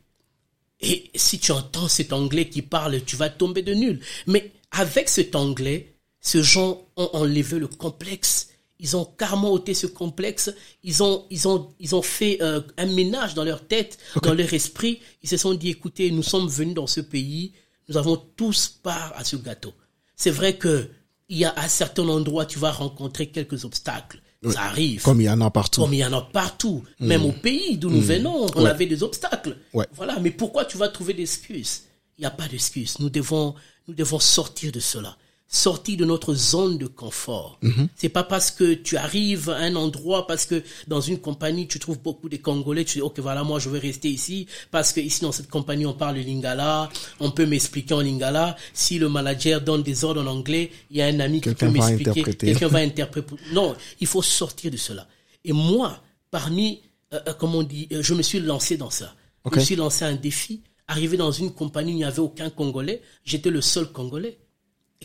[0.79, 3.99] Et si tu entends cet anglais qui parle, tu vas tomber de nul.
[4.27, 8.49] Mais avec cet anglais, ces gens ont enlevé le complexe.
[8.79, 10.53] Ils ont carrément ôté ce complexe.
[10.83, 14.53] Ils ont, ils ont, ils ont fait euh, un ménage dans leur tête, dans leur
[14.53, 14.99] esprit.
[15.23, 17.53] Ils se sont dit, écoutez, nous sommes venus dans ce pays.
[17.89, 19.73] Nous avons tous part à ce gâteau.
[20.15, 20.89] C'est vrai que
[21.29, 24.21] il y a à certains endroits, tu vas rencontrer quelques obstacles.
[24.49, 25.01] Ça arrive.
[25.01, 25.81] Comme il y en a partout.
[25.81, 26.83] Comme il y en a partout.
[26.99, 28.69] Même au pays d'où nous venons, on Ouais.
[28.69, 29.57] avait des obstacles.
[29.73, 29.87] Ouais.
[29.93, 30.19] Voilà.
[30.19, 31.81] Mais pourquoi tu vas trouver d'excuses
[32.17, 32.99] Il n'y a pas d'excuses.
[32.99, 33.55] Nous devons,
[33.87, 35.17] nous devons sortir de cela.
[35.49, 37.57] Sortir de notre zone de confort.
[37.95, 41.79] C'est pas parce que tu arrives à un endroit, parce que dans une compagnie, tu
[41.79, 44.99] trouves beaucoup de Congolais, tu dis, ok, voilà, moi, je vais rester ici, parce que
[44.99, 46.89] ici, dans cette compagnie, on parle lingala,
[47.21, 48.57] on peut m'expliquer en lingala.
[48.73, 51.69] Si le manager donne des ordres en anglais, il y a un ami qui peut
[51.69, 52.23] m'expliquer.
[52.23, 53.35] Quelqu'un va interpréter.
[53.53, 55.07] Non, il faut sortir de cela.
[55.45, 56.81] Et moi, parmi,
[57.13, 59.15] euh, euh, comment on dit, euh, je me suis lancé dans ça.
[59.49, 60.61] Je me suis lancé un défi.
[60.87, 64.37] Arrivé dans une compagnie où il n'y avait aucun Congolais, j'étais le seul Congolais.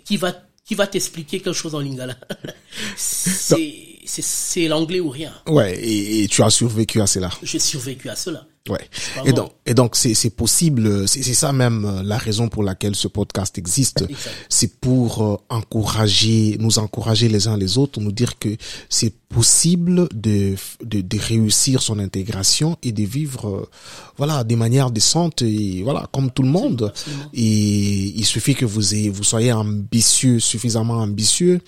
[0.05, 0.33] Qui va,
[0.65, 2.17] qui va t'expliquer quelque chose en lingala?
[2.97, 5.33] C'est, c'est, c'est l'anglais ou rien.
[5.47, 7.31] Ouais, et, et tu as survécu à cela?
[7.43, 8.47] J'ai survécu à cela.
[8.69, 8.89] Ouais.
[9.25, 11.09] Et donc, et donc c'est c'est possible.
[11.09, 14.03] C'est c'est ça même euh, la raison pour laquelle ce podcast existe.
[14.03, 14.31] Exact.
[14.49, 18.57] C'est pour euh, encourager, nous encourager les uns les autres, nous dire que
[18.89, 23.69] c'est possible de, de de réussir son intégration et de vivre, euh,
[24.17, 26.93] voilà, de manière décente et voilà comme tout le monde.
[26.95, 27.31] absolument.
[27.35, 31.61] Et il suffit que vous ayez, vous soyez ambitieux, suffisamment ambitieux.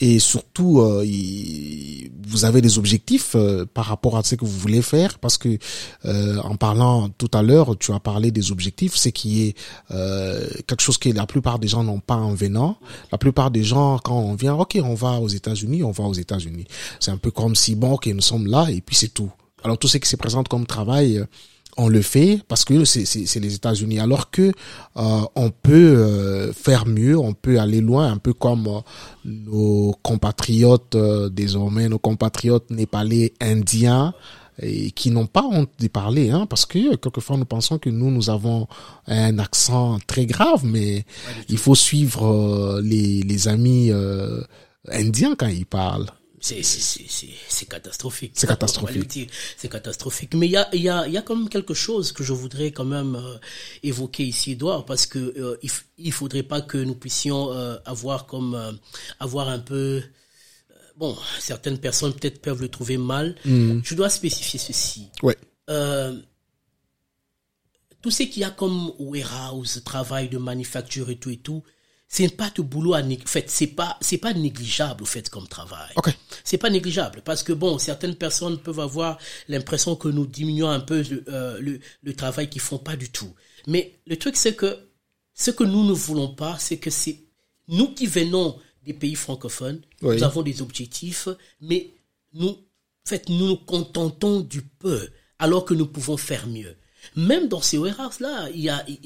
[0.00, 1.04] Et surtout, euh,
[2.26, 5.56] vous avez des objectifs euh, par rapport à ce que vous voulez faire, parce que
[6.04, 9.56] euh, en parlant tout à l'heure, tu as parlé des objectifs, c'est qui est
[9.90, 12.78] euh, quelque chose que la plupart des gens n'ont pas en venant.
[13.12, 16.14] La plupart des gens, quand on vient, ok, on va aux États-Unis, on va aux
[16.14, 16.66] États-Unis.
[17.00, 19.30] C'est un peu comme si bon, ok, nous sommes là et puis c'est tout.
[19.62, 21.24] Alors tout ce qui se présente comme travail, euh,
[21.76, 23.98] on le fait parce que c'est les États-Unis.
[23.98, 24.52] Alors que
[24.96, 28.80] euh, on peut euh, faire mieux, on peut aller loin, un peu comme euh,
[29.24, 34.14] nos compatriotes euh, désormais, nos compatriotes népalais, indiens
[34.60, 38.10] et qui n'ont pas honte d'y parler, hein, parce que quelquefois nous pensons que nous
[38.10, 38.68] nous avons
[39.06, 41.04] un accent très grave, mais
[41.48, 44.42] il faut suivre euh, les les amis euh,
[44.88, 46.10] indiens quand ils parlent.
[46.40, 46.60] C'est,
[47.70, 48.32] catastrophique.
[48.34, 49.30] C'est catastrophique.
[49.56, 50.34] C'est catastrophique.
[50.34, 52.22] Mais il y a, il y a, il y a quand même quelque chose que
[52.22, 53.38] je voudrais quand même euh,
[53.82, 57.50] évoquer ici, Edouard, parce que il, il faudrait pas que nous puissions
[57.86, 58.78] avoir comme,
[59.20, 60.02] avoir un peu,
[60.96, 63.36] bon, certaines personnes peut-être peuvent le trouver mal.
[63.44, 65.08] Je dois spécifier ceci.
[65.22, 65.36] Ouais.
[65.70, 66.18] Euh,
[68.02, 71.62] tout ce qu'il y a comme warehouse, travail de manufacture et tout et tout,
[72.06, 75.48] c'est pas de boulot à en fait, c'est pas c'est pas négligeable au fait comme
[75.48, 75.90] travail.
[75.96, 76.14] Ok.
[76.44, 80.80] C'est pas négligeable parce que bon, certaines personnes peuvent avoir l'impression que nous diminuons un
[80.80, 83.32] peu le, euh, le, le travail qu'ils font pas du tout.
[83.66, 84.76] Mais le truc c'est que
[85.32, 87.24] ce que nous ne voulons pas, c'est que c'est
[87.68, 90.16] nous qui venons des pays francophones, Oui.
[90.16, 91.28] nous avons des objectifs,
[91.60, 91.90] mais
[92.34, 96.76] nous, en fait, nous nous contentons du peu, alors que nous pouvons faire mieux.
[97.16, 98.98] Même dans ces warehouse-là, il y a, il,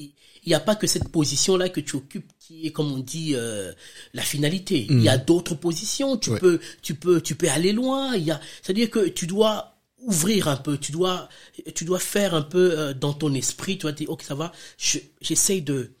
[0.45, 3.33] il y a pas que cette position-là que tu occupes qui est, comme on dit,
[3.35, 3.73] euh,
[4.13, 4.87] la finalité.
[4.89, 6.15] Il y a d'autres positions.
[6.17, 6.39] Tu Ouais.
[6.39, 8.15] peux, tu peux, tu peux aller loin.
[8.15, 10.77] Il y a, c'est-à-dire que tu dois ouvrir un peu.
[10.77, 11.27] Tu dois,
[11.75, 13.77] tu dois faire un peu euh, dans ton esprit.
[13.77, 14.53] Tu vas dire, ok, ça va.
[14.77, 15.91] je- J'essaie de,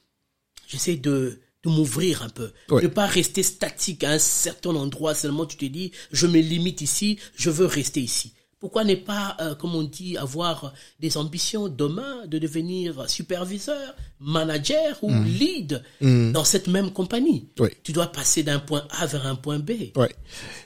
[0.69, 2.51] j'essaie de, de m'ouvrir un peu.
[2.69, 2.83] Ouais.
[2.83, 5.45] Ne pas rester statique à un certain endroit seulement.
[5.45, 8.33] Tu te dis, je me limite ici, je veux rester ici.
[8.59, 14.97] Pourquoi ne pas, euh, comme on dit, avoir des ambitions demain de devenir superviseur manager
[15.01, 17.47] ou lead dans cette même compagnie?
[17.59, 17.69] Oui.
[17.83, 19.71] Tu dois passer d'un point A vers un point B.
[19.95, 20.13] Ouais.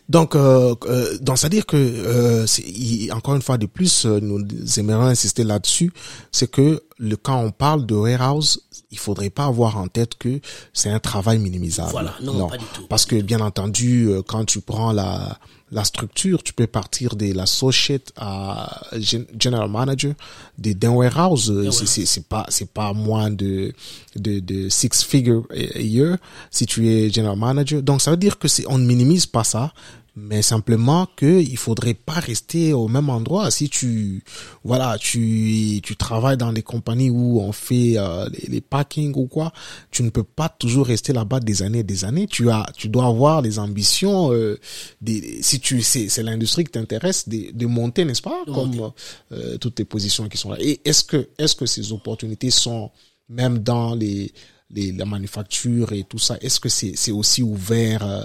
[0.10, 4.43] Donc, euh, euh, donc c'est-à-dire que euh, il- encore une fois de plus, euh, nous
[4.79, 5.91] aimerions insister là-dessus,
[6.32, 8.60] c'est que le quand on parle de warehouse,
[8.91, 10.39] il faudrait pas avoir en tête que
[10.73, 11.91] c'est un travail minimisable.
[11.91, 15.38] Voilà, non, pas du tout, Parce que bien entendu, euh, quand tu prends la
[15.73, 20.13] la structure, tu peux partir de l'associate à gen- general manager
[20.57, 21.51] de d'un warehouse.
[21.71, 23.73] C'est c'est pas c'est pas moins de
[24.15, 26.17] de de six figures a a year
[26.51, 27.81] si tu es general manager.
[27.81, 29.73] Donc ça veut dire que c'est on ne minimise pas ça,
[30.15, 33.49] mais simplement que il faudrait pas rester au même endroit.
[33.49, 34.23] Si tu
[34.63, 39.26] voilà tu tu travailles dans des compagnies où on fait euh, les, les packings ou
[39.26, 39.52] quoi,
[39.89, 42.28] tu ne peux pas toujours rester là-bas des années et des années.
[42.28, 44.60] Tu as tu dois avoir les ambitions euh,
[45.02, 48.91] des si tu c'est c'est l'industrie qui t'intéresse de, de monter n'est-ce pas comme
[49.32, 50.58] euh, toutes tes positions qui sont là.
[50.60, 52.91] Et est-ce que est-ce que ces opportunités sont
[53.30, 54.32] même dans les
[54.73, 58.23] les, la manufacture et tout ça, est-ce que c'est c'est aussi ouvert euh,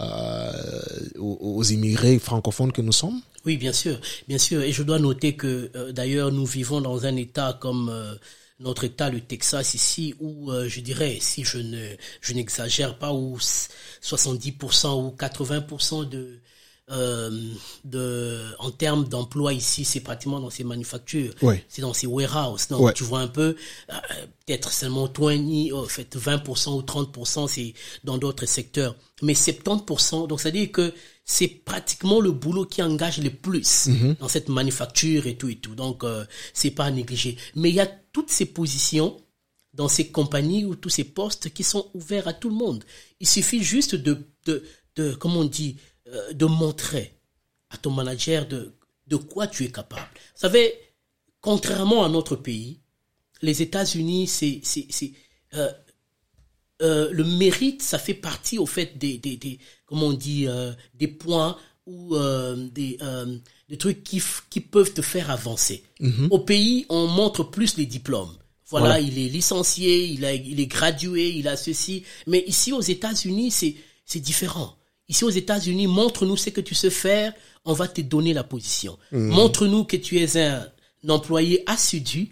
[0.00, 0.52] euh,
[1.18, 3.20] aux, aux immigrés francophones que nous sommes?
[3.44, 4.62] Oui, bien sûr, bien sûr.
[4.62, 7.92] Et je dois noter que euh, d'ailleurs nous vivons dans un État comme
[8.60, 13.36] notre État, le Texas ici, où je dirais, si je ne je n'exagère pas, où
[13.38, 16.40] 70% ou 80% de
[17.84, 21.64] de en termes d'emploi ici, c'est pratiquement dans ces manufactures, Ouais.
[21.68, 22.68] c'est dans ces warehouses.
[22.68, 23.56] Donc tu vois un peu,
[23.90, 23.94] euh,
[24.46, 28.96] peut-être seulement 20, oh, en fait 20% ou 30%, c'est dans d'autres secteurs.
[29.22, 30.92] Mais 70%, donc ça veut dire que
[31.24, 33.88] c'est pratiquement le boulot qui engage le plus
[34.20, 35.74] dans cette manufacture et tout et tout.
[35.74, 37.36] Donc euh, c'est pas à négliger.
[37.54, 39.16] Mais il y a toutes ces positions
[39.72, 42.84] dans ces compagnies ou tous ces postes qui sont ouverts à tout le monde.
[43.20, 44.62] Il suffit juste de, de,
[44.96, 45.80] de comment on dit, euh,
[46.32, 47.12] de montrer
[47.70, 48.74] à ton manager de,
[49.06, 50.08] de quoi tu es capable.
[50.34, 50.74] Vous savez,
[51.40, 52.80] contrairement à notre pays,
[53.42, 54.60] les États-Unis, c'est,
[55.54, 55.70] euh,
[56.82, 60.72] euh, le mérite, ça fait partie au fait des, des, des comment on dit, euh,
[60.94, 63.36] des points ou euh, des, euh,
[63.68, 65.84] des trucs qui, qui peuvent te faire avancer.
[66.30, 68.34] Au pays, on montre plus les diplômes.
[68.70, 69.00] Voilà, Voilà.
[69.00, 72.02] il est licencié, il, a, il est gradué, il a ceci.
[72.26, 74.76] Mais ici, aux États-Unis, c'est, c'est différent.
[75.08, 77.32] Ici, aux États-Unis, montre-nous ce que tu sais faire,
[77.64, 78.98] on va te donner la position.
[79.12, 80.66] Montre-nous que tu es un
[81.08, 82.30] employé assidu,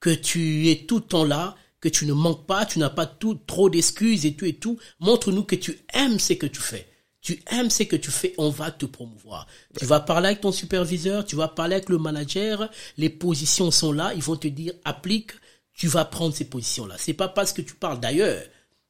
[0.00, 3.06] que tu es tout le temps là, que tu ne manques pas, tu n'as pas
[3.06, 4.78] tout, trop d'excuses et tout et tout.
[5.00, 6.86] Montre-nous que tu aimes ce que tu fais.
[7.20, 9.46] Tu aimes ce que tu fais, on va te promouvoir.
[9.78, 13.92] Tu vas parler avec ton superviseur, tu vas parler avec le manager, les positions sont
[13.92, 15.30] là, ils vont te dire applique,
[15.72, 16.96] tu vas prendre ces positions-là.
[16.98, 18.42] C'est pas parce que tu parles d'ailleurs.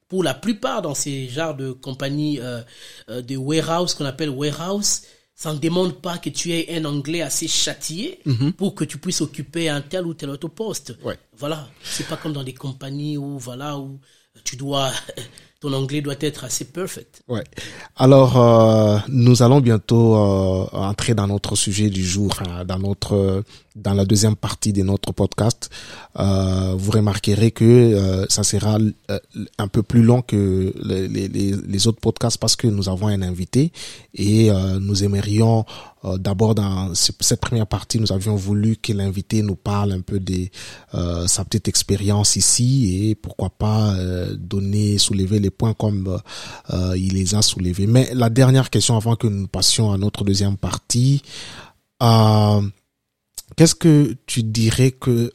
[0.07, 2.61] Pour la plupart dans ces genres de compagnies euh,
[3.09, 5.01] euh, de warehouse qu'on appelle warehouse,
[5.35, 8.19] ça ne demande pas que tu aies un anglais assez châtié
[8.57, 10.95] pour que tu puisses occuper un tel ou tel autre poste.
[11.03, 11.17] Ouais.
[11.35, 13.99] Voilà, c'est pas comme dans des compagnies où voilà où
[14.43, 14.91] tu dois
[15.63, 17.13] ton anglais doit être assez perfect.
[17.29, 17.45] Ouais.
[17.95, 23.43] Alors, euh, nous allons bientôt euh, entrer dans notre sujet du jour, hein, dans notre
[23.75, 25.61] dans la deuxième partie de notre podcast.
[26.19, 29.19] Euh, vous remarquerez que euh, ça sera euh,
[29.57, 31.07] un peu plus long que les,
[31.67, 33.71] les, autres podcasts parce que nous avons un invité
[34.13, 35.65] et euh, nous aimerions
[36.27, 40.19] d'abord dans ce- cette première partie, nous avions voulu que l'invité nous parle un peu
[40.19, 40.49] de
[41.27, 43.95] sa petite expérience ici et pourquoi pas
[44.37, 46.19] donner, soulever les points comme
[46.71, 47.87] euh, il les a soulevés.
[47.87, 51.21] Mais la dernière question avant que nous passions à notre deuxième partie,
[52.01, 52.61] euh,
[53.55, 55.31] qu'est-ce que tu dirais que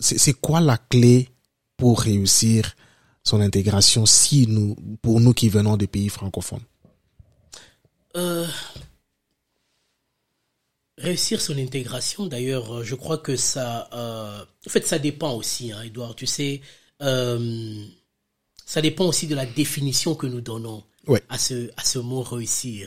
[0.00, 1.28] c'est quoi la clé
[1.76, 2.74] pour réussir
[3.24, 6.62] son intégration si nous, pour nous qui venons des pays francophones?
[8.16, 8.46] Euh,
[10.98, 15.72] réussir son intégration, d'ailleurs, euh, je crois que ça, euh, en fait, ça dépend aussi,
[15.72, 16.14] hein, Edouard.
[16.14, 16.60] Tu sais,
[17.02, 17.84] euh,
[18.72, 21.22] ça dépend aussi de la définition que nous donnons Ouais.
[21.30, 22.82] à ce à ce mot réussir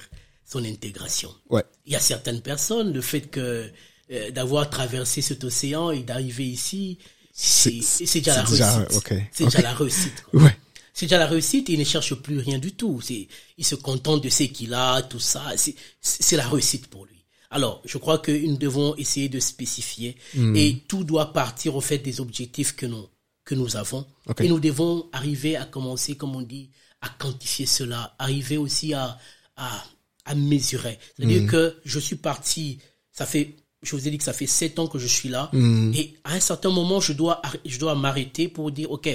[0.52, 1.32] son intégration.
[1.50, 1.63] Ouais.
[1.88, 3.72] Il y a certaines personnes, le fait que
[4.12, 7.00] euh, d'avoir traversé cet océan et d'arriver ici,
[7.34, 7.72] c'est
[8.20, 9.13] déjà la déjà- réussite.
[9.32, 10.24] C'est déjà la réussite.
[10.34, 10.56] Ouais.
[10.94, 13.00] C'est déjà la réussite, il ne cherche plus rien du tout.
[13.02, 15.44] C'est, il se contente de ce qu'il a, tout ça.
[15.56, 17.15] C'est, c'est la réussite pour lui.
[17.50, 20.15] Alors, je crois que nous devons essayer de spécifier
[20.56, 23.08] et tout doit partir au fait des objectifs que nous,
[23.51, 24.05] que nous avons.
[24.39, 26.69] Et nous devons arriver à commencer, comme on dit,
[27.01, 29.17] à quantifier cela, arriver aussi à,
[29.57, 29.83] à,
[30.23, 30.97] à mesurer.
[31.17, 32.79] C'est-à-dire que je suis parti,
[33.11, 35.51] ça fait, je vous ai dit que ça fait sept ans que je suis là,
[35.53, 39.07] et à un certain moment, je dois, je dois m'arrêter pour dire, OK,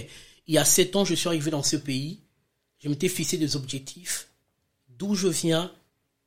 [0.46, 2.20] il y a sept ans, je suis arrivé dans ce pays,
[2.82, 4.28] je m'étais fixé des objectifs,
[4.98, 5.72] d'où je viens,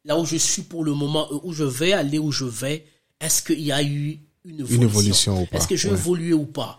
[0.03, 2.85] là où je suis pour le moment, euh, où je vais aller, où je vais,
[3.21, 5.95] est-ce qu'il y a eu une évolution, évolution Est-ce que j'ai ouais.
[5.95, 6.77] évolué ou pas?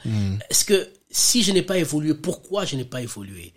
[0.48, 3.53] Est-ce que si je n'ai pas évolué, pourquoi je n'ai pas évolué?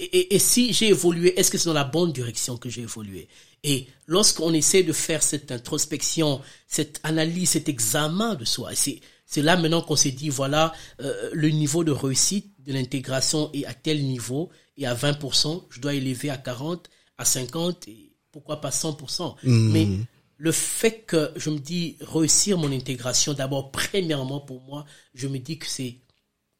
[0.00, 3.26] Et, et, si j'ai évolué, est-ce que c'est dans la bonne direction que j'ai évolué?
[3.64, 9.42] Et lorsqu'on essaie de faire cette introspection, cette analyse, cet examen de soi, c'est c'est
[9.42, 13.74] là maintenant qu'on s'est dit voilà euh, le niveau de réussite de l'intégration est à
[13.74, 16.84] tel niveau et à 20%, je dois élever à 40%,
[17.18, 19.34] à 50 et pourquoi pas 100%.
[19.42, 19.72] Mhm.
[19.72, 19.88] Mais
[20.36, 25.38] le fait que je me dis réussir mon intégration, d'abord, premièrement pour moi, je me
[25.38, 25.96] dis que c'est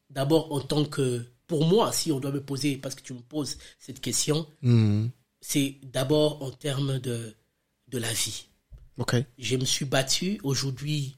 [0.09, 3.19] d'abord en tant que, pour moi, si on doit me poser, parce que tu me
[3.21, 5.09] poses cette question, Mhm.
[5.41, 7.35] c'est d'abord en termes de,
[7.87, 8.45] de la vie.
[8.97, 9.15] Ok.
[9.37, 10.39] Je me suis battu.
[10.43, 11.15] Aujourd'hui,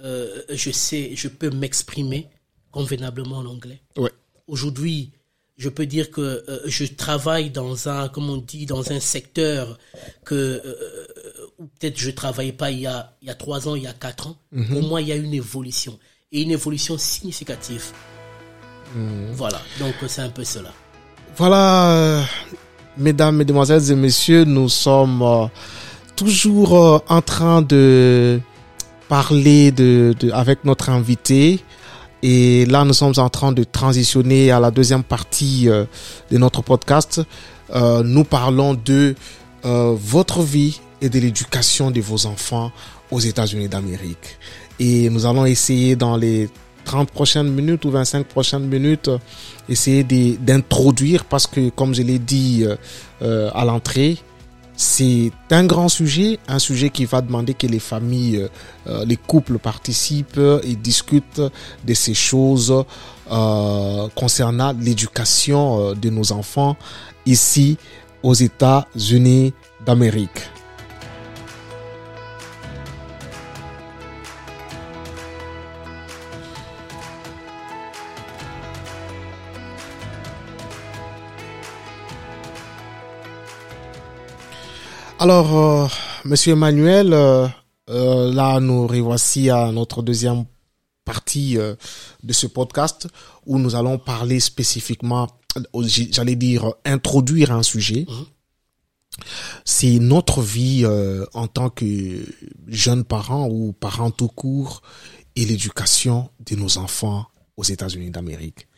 [0.00, 2.28] euh, je sais, je peux m'exprimer
[2.70, 3.80] convenablement en anglais.
[3.96, 4.12] Ouais.
[4.46, 5.12] Aujourd'hui,
[5.56, 9.78] je peux dire que euh, je travaille dans un, comme on dit, dans un secteur
[10.24, 11.06] que euh,
[11.58, 13.86] où peut-être je travaillais pas il y a il y a trois ans, il y
[13.86, 14.36] a quatre ans.
[14.70, 15.98] Pour moi, il y a une évolution
[16.30, 17.90] et une évolution significative.
[19.34, 19.60] Voilà.
[19.78, 20.70] Donc c'est un peu cela.
[21.36, 22.22] Voilà, euh,
[22.96, 25.46] mesdames, mesdemoiselles et messieurs, nous sommes euh,
[26.16, 28.40] toujours euh, en train de
[29.06, 31.60] parler de, avec notre invité.
[32.22, 37.20] Et là, nous sommes en train de transitionner à la deuxième partie de notre podcast.
[37.72, 39.14] Nous parlons de
[39.62, 42.72] votre vie et de l'éducation de vos enfants
[43.12, 44.38] aux États-Unis d'Amérique.
[44.80, 46.48] Et nous allons essayer dans les
[46.86, 49.18] 30 prochaines minutes ou 25 prochaines minutes euh,
[49.68, 52.76] essayer d'introduire parce que comme je l'ai dit euh,
[53.22, 54.16] euh, à l'entrée,
[54.76, 58.46] c'est un grand sujet, un sujet qui va demander que les familles,
[59.06, 61.40] les couples participent et discutent
[61.86, 62.84] de ces choses
[64.14, 66.76] concernant l'éducation de nos enfants
[67.24, 67.78] ici
[68.22, 69.54] aux États-Unis
[69.86, 70.55] d'Amérique.
[85.18, 85.86] Alors, euh,
[86.24, 87.48] Monsieur Emmanuel, euh,
[87.88, 90.44] euh, là nous revoici à notre deuxième
[91.04, 91.74] partie euh,
[92.22, 93.08] de ce podcast
[93.46, 95.28] où nous allons parler spécifiquement,
[96.10, 98.06] j'allais dire introduire un sujet.
[99.64, 102.22] C'est notre vie euh, en tant que
[102.66, 104.82] jeunes parents ou parents tout court
[105.34, 107.24] et l'éducation de nos enfants
[107.56, 108.68] aux États-Unis d'Amérique.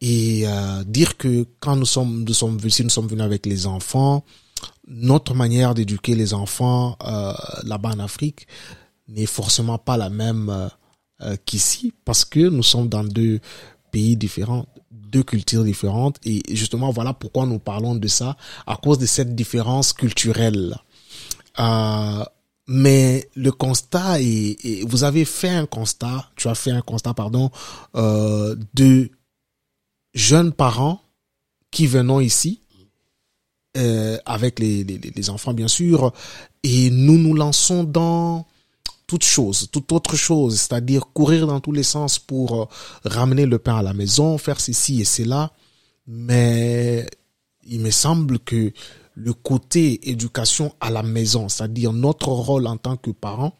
[0.00, 3.44] Et euh, dire que quand nous sommes nous sommes venus, si nous sommes venus avec
[3.44, 4.24] les enfants,
[4.86, 7.32] notre manière d'éduquer les enfants euh,
[7.64, 8.46] là-bas en Afrique
[9.08, 10.68] n'est forcément pas la même euh,
[11.22, 13.40] euh, qu'ici parce que nous sommes dans deux
[13.90, 18.98] pays différents, deux cultures différentes et justement voilà pourquoi nous parlons de ça à cause
[18.98, 20.76] de cette différence culturelle.
[22.68, 27.52] Mais le constat est, vous avez fait un constat, tu as fait un constat pardon
[27.94, 29.08] de
[30.14, 31.00] jeunes parents
[31.70, 32.60] qui venons ici
[33.76, 36.12] euh, avec les, enfants bien sûr.
[36.62, 38.46] Et nous nous lançons dans
[39.06, 42.66] toute chose, toute autre chose, c'est-à-dire courir dans tous les sens pour euh,
[43.04, 45.52] ramener le pain à la maison, faire ceci et cela,
[46.06, 47.06] mais
[47.64, 48.72] il me semble que
[49.14, 53.52] le côté éducation à la maison, c'est-à-dire notre rôle en tant que parent,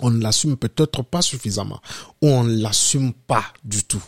[0.00, 1.80] on ne l'assume peut-être pas suffisamment
[2.22, 4.02] ou on ne l'assume pas du tout.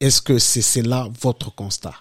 [0.00, 1.94] Est-ce que c'est là votre constat?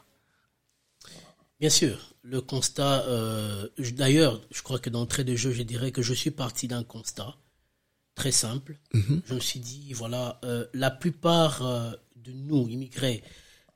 [1.60, 3.04] Bien sûr, le constat.
[3.08, 3.68] euh,
[3.98, 7.36] D'ailleurs, je crois que d'entrée de jeu, je dirais que je suis parti d'un constat
[8.16, 8.78] très simple.
[8.94, 13.24] Je me suis dit, voilà, euh, la plupart euh, de nous, immigrés,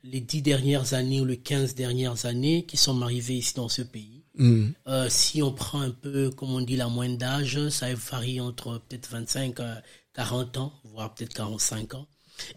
[0.03, 3.81] les dix dernières années ou les quinze dernières années qui sont arrivés ici dans ce
[3.81, 4.73] pays, Mhm.
[4.87, 8.79] euh, si on prend un peu, comme on dit, la moyenne d'âge, ça varie entre
[8.89, 9.81] peut-être 25 à
[10.13, 12.07] 40 ans, voire peut-être 45 ans.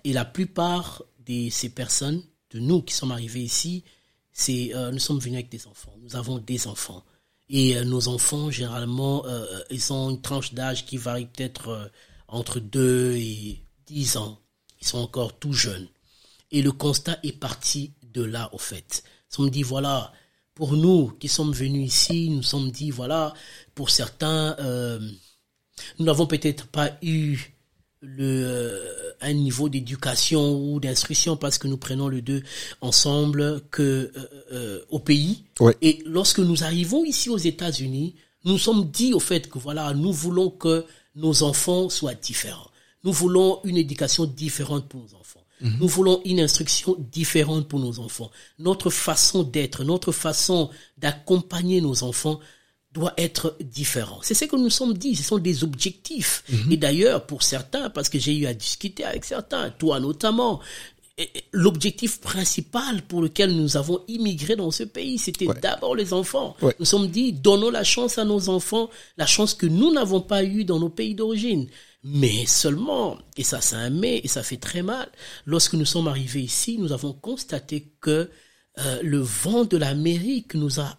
[0.05, 3.85] Et la plupart de ces personnes, de nous qui sommes arrivés ici,
[4.39, 5.95] c'est euh, nous sommes venus avec des enfants.
[6.03, 7.03] Nous avons des enfants.
[7.49, 11.89] Et euh, nos enfants, généralement, euh, ils ont une tranche d'âge qui varie peut-être euh,
[12.29, 14.39] entre 2 et 10 ans.
[14.83, 15.89] Ils sont encore tout jeunes.
[16.51, 19.03] Et le constat est parti de là, au fait.
[19.39, 20.13] On me dit, voilà,
[20.55, 23.33] pour nous qui sommes venus ici, nous sommes dit, voilà,
[23.75, 25.01] pour certains, euh,
[25.99, 27.56] nous n'avons peut-être pas eu
[28.07, 32.43] le, euh, un niveau d'éducation ou d'instruction parce que nous prenons le deux
[32.81, 34.11] ensemble que euh,
[34.53, 35.45] euh, au pays.
[35.61, 35.77] Ouais.
[35.83, 38.15] Et lorsque nous arrivons ici aux États-Unis,
[38.45, 40.85] nous sommes dit au fait que voilà, nous voulons que
[41.17, 42.71] nos enfants soient différents.
[43.05, 45.43] Nous voulons une éducation différente pour nos enfants.
[45.61, 48.31] Nous voulons une instruction différente pour nos enfants.
[48.59, 52.41] Notre façon d'être, notre façon d'accompagner nos enfants
[52.97, 54.21] doit être différent.
[54.23, 56.43] C'est ce que nous sommes dit, ce sont des objectifs.
[56.71, 60.61] Et d'ailleurs, pour certains, parce que j'ai eu à discuter avec certains, toi notamment,
[61.53, 66.57] l'objectif principal pour lequel nous avons immigré dans ce pays, c'était d'abord les enfants.
[66.63, 66.75] Ouais.
[66.79, 68.89] Nous sommes dit, donnons la chance à nos enfants,
[69.19, 71.69] la chance que nous n'avons pas eue dans nos pays d'origine.
[72.03, 75.09] Mais seulement, et ça c'est un mais, et ça fait très mal,
[75.45, 78.31] lorsque nous sommes arrivés ici, nous avons constaté que
[78.79, 80.97] euh, le vent de l'Amérique nous a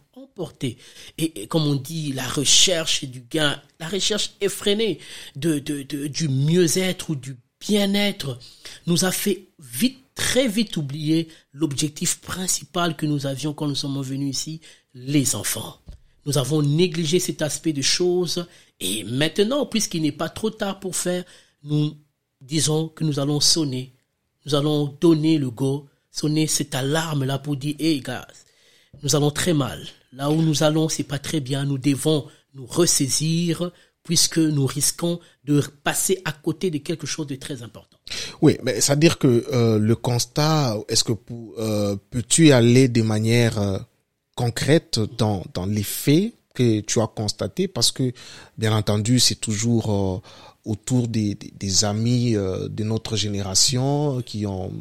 [1.17, 4.99] Et, comme on dit, la recherche du gain, la recherche effrénée
[5.35, 8.39] du mieux-être ou du bien-être
[8.85, 14.01] nous a fait vite, très vite oublier l'objectif principal que nous avions quand nous sommes
[14.01, 14.61] venus ici,
[14.93, 15.79] les enfants.
[16.25, 18.47] Nous avons négligé cet aspect de choses
[18.79, 21.23] et maintenant, puisqu'il n'est pas trop tard pour faire,
[21.63, 21.95] nous
[22.41, 23.93] disons que nous allons sonner,
[24.45, 28.27] nous allons donner le go, sonner cette alarme-là pour dire, hey gars,
[29.03, 29.87] nous allons très mal.
[30.17, 31.63] Là où nous allons, c'est pas très bien.
[31.63, 37.35] Nous devons nous ressaisir puisque nous risquons de passer à côté de quelque chose de
[37.35, 37.97] très important.
[38.41, 41.13] Oui, mais c'est-à-dire que euh, le constat, est-ce que
[41.59, 43.77] euh, peux-tu aller de manière euh,
[44.35, 47.67] concrète dans, dans les faits que tu as constatés?
[47.67, 48.11] Parce que,
[48.57, 50.23] bien entendu, c'est toujours
[50.65, 51.37] autour des,
[51.83, 54.73] amis de notre génération qui ont,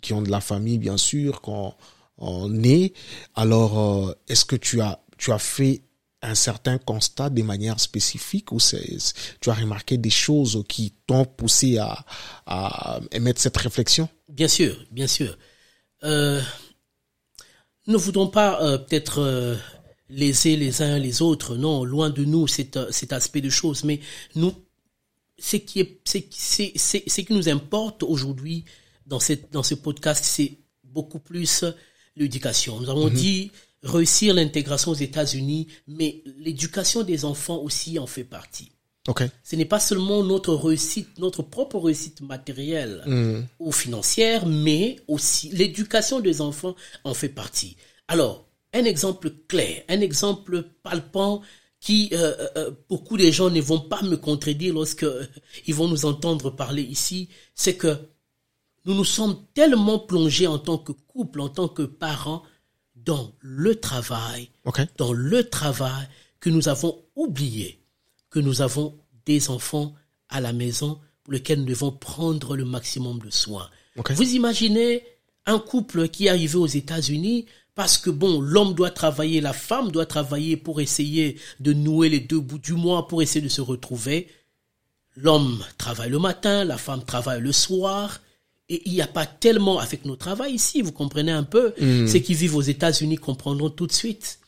[0.00, 1.74] qui ont de la famille, bien sûr, qu'on
[2.18, 2.94] est.
[3.34, 5.82] Alors, euh, est-ce que tu as, tu as fait
[6.22, 8.58] un certain constat de manière spécifique ou
[9.40, 12.04] tu as remarqué des choses qui t'ont poussé à,
[12.46, 14.08] à émettre cette réflexion?
[14.28, 15.36] Bien sûr, bien sûr.
[16.02, 16.40] Euh,
[17.86, 19.56] ne voudons pas euh, peut-être euh,
[20.08, 23.84] léser les uns les autres, non, loin de nous cet, euh, cet aspect de choses,
[23.84, 24.00] mais
[24.34, 24.52] nous,
[25.38, 28.64] ce qui est, c'est, c'est, c'est, ce qui nous importe aujourd'hui
[29.06, 31.64] dans cette, dans ce podcast, c'est beaucoup plus
[32.16, 32.80] l'éducation.
[32.80, 33.50] Nous avons dit
[33.82, 38.70] réussir l'intégration aux États-Unis, mais l'éducation des enfants aussi en fait partie.
[39.06, 39.22] Ok.
[39.42, 43.40] Ce n'est pas seulement notre réussite, notre propre réussite matérielle Mm.
[43.58, 47.76] ou financière, mais aussi l'éducation des enfants en fait partie.
[48.08, 51.42] Alors, un exemple clair, un exemple palpant
[51.80, 55.06] qui euh, euh, euh, beaucoup de gens ne vont pas me contredire lorsque
[55.66, 57.98] ils vont nous entendre parler ici, c'est que
[58.84, 62.42] nous nous sommes tellement plongés en tant que couple, en tant que parents,
[62.96, 64.50] dans le travail,
[64.96, 66.08] dans le travail,
[66.40, 67.80] que nous avons oublié
[68.34, 69.94] que nous avons des enfants
[70.28, 73.70] à la maison pour lesquels nous devons prendre le maximum de soins.
[74.10, 75.04] Vous imaginez
[75.46, 79.92] un couple qui est arrivé aux États-Unis parce que bon, l'homme doit travailler, la femme
[79.92, 83.60] doit travailler pour essayer de nouer les deux bouts du mois, pour essayer de se
[83.60, 84.28] retrouver.
[85.14, 88.20] L'homme travaille le matin, la femme travaille le soir.
[88.68, 91.74] Et il n'y a pas tellement avec nos travail ici, vous comprenez un peu.
[91.78, 94.38] Ceux qui vivent aux États-Unis comprendront tout de suite.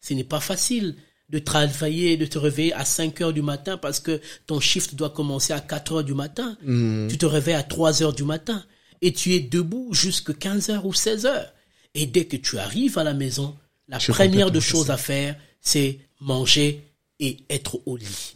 [0.00, 0.96] Ce n'est pas facile
[1.30, 5.10] de travailler, de te réveiller à 5 heures du matin parce que ton shift doit
[5.10, 6.58] commencer à 4 heures du matin.
[6.60, 8.62] Tu te réveilles à 3 heures du matin
[9.00, 11.52] et tu es debout jusqu'à 15 heures ou 16 heures.
[11.94, 13.56] Et dès que tu arrives à la maison,
[13.88, 16.82] la Je première de complètement choses à faire, c'est manger
[17.18, 18.32] et être au lit.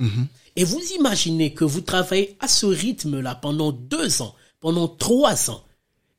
[0.56, 4.34] Et vous imaginez que vous travaillez à ce rythme-là pendant deux ans,
[4.66, 5.62] pendant trois ans.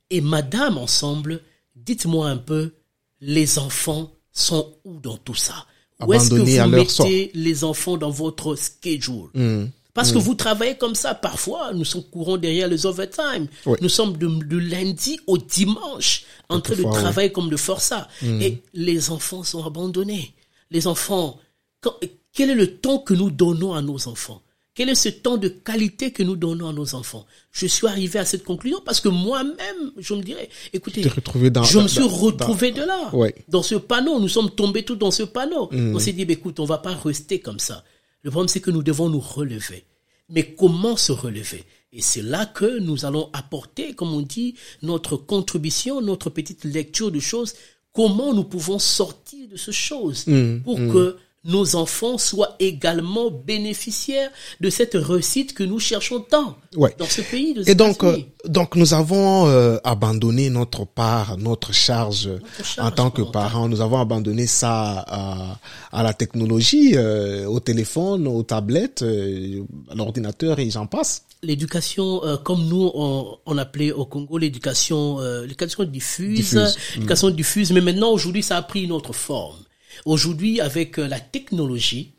[0.10, 1.41] Et madame, ensemble,
[1.76, 2.72] dites-moi un peu,
[3.20, 5.66] les enfants sont où dans tout ça?
[6.06, 6.68] Où est-ce que vous sort.
[7.08, 9.70] mettez les enfants dans votre schedule?
[9.93, 11.14] Parce que vous travaillez comme ça.
[11.14, 13.48] Parfois, nous sommes courants derrière les overtime.
[13.66, 13.78] Oui.
[13.82, 16.93] Nous sommes de, de lundi au dimanche en train de oui.
[16.93, 18.08] travailler comme de forçat.
[18.24, 20.34] Et les enfants sont abandonnés.
[20.72, 21.38] Les enfants,
[21.82, 21.95] quand-
[22.32, 24.41] quel est le temps que nous donnons à nos enfants?
[24.78, 27.26] Quel est ce temps de qualité que nous donnons à nos enfants?
[27.52, 31.02] Je suis arrivé à cette conclusion parce que moi-même, je me dirais, écoutez,
[31.50, 33.34] dans- je me suis dans- retrouvé de là, Ouais.
[33.50, 34.20] dans ce panneau.
[34.20, 35.68] Nous sommes tombés tous dans ce panneau.
[35.72, 35.96] Mm.
[35.96, 37.84] On s'est dit, bah, écoute, on va pas rester comme ça.
[38.22, 39.84] Le problème, c'est que nous devons nous relever.
[40.30, 41.64] Mais comment se relever?
[41.92, 44.54] Et c'est là que nous allons apporter, comme on dit,
[44.84, 47.54] notre contribution, notre petite lecture de choses.
[47.94, 51.18] Comment nous pouvons sortir de ce chose Mm, pour que
[51.48, 54.30] nos enfants soient également bénéficiaires
[54.62, 56.93] de cette réussite que nous cherchons tant Ouais.
[57.00, 57.56] dans ce pays.
[57.66, 62.30] Et donc, euh, donc nous avons euh, abandonné notre part, notre charge,
[62.64, 63.68] charge en tant que parents.
[63.68, 65.60] Nous avons abandonné ça à,
[65.91, 71.24] à la technologie, euh, au téléphone, aux tablettes, euh, à l'ordinateur et j'en passe.
[71.43, 77.30] l'éducation euh, comme nous on, on appelait au Congo l'éducation euh, l'éducation diffuse, Diffuse, l'éducation
[77.30, 79.58] diffuse mais maintenant aujourd'hui ça a pris une autre forme
[80.06, 82.14] aujourd'hui avec euh, la technologie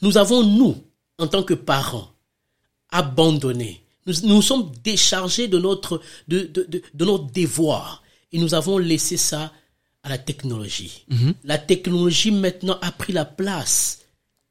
[0.00, 0.76] nous avons nous
[1.18, 2.10] en tant que parents
[2.90, 8.02] abandonné nous nous sommes déchargés de notre de, de, de, de notre devoir.
[8.32, 9.52] Et nous avons laissé ça
[10.02, 11.04] à la technologie.
[11.44, 14.00] La technologie maintenant a pris la place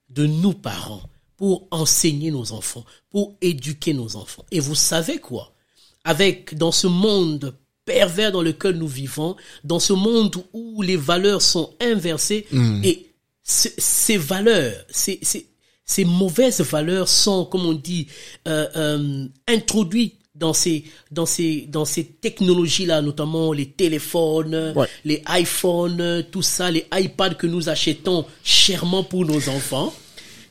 [0.10, 1.02] de nous parents
[1.36, 4.46] pour enseigner nos enfants, pour éduquer nos enfants.
[4.52, 5.54] Et vous savez quoi?
[6.04, 7.56] Avec dans ce monde
[7.86, 12.46] pervers dans lequel nous vivons, dans ce monde où les valeurs sont inversées
[12.84, 13.08] et
[13.44, 15.48] c- ces valeurs, ces, ces,
[15.86, 18.08] ces mauvaises valeurs sont, comme on dit,
[18.48, 24.88] euh, euh, introduites dans ces dans ces dans ces technologies là notamment les téléphones Ouais.
[25.04, 29.94] les iPhones tout ça les iPads que nous achetons chèrement pour nos enfants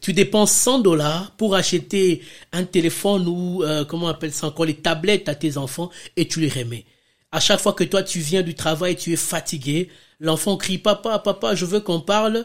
[0.02, 2.20] tu dépenses 100 dollars pour acheter
[2.52, 6.28] un téléphone ou euh, comment on appelle ça encore les tablettes à tes enfants et
[6.28, 6.84] tu les remets.
[7.32, 11.18] À chaque fois que toi tu viens du travail, tu es fatigué, l'enfant crie papa
[11.20, 12.44] papa, je veux qu'on parle.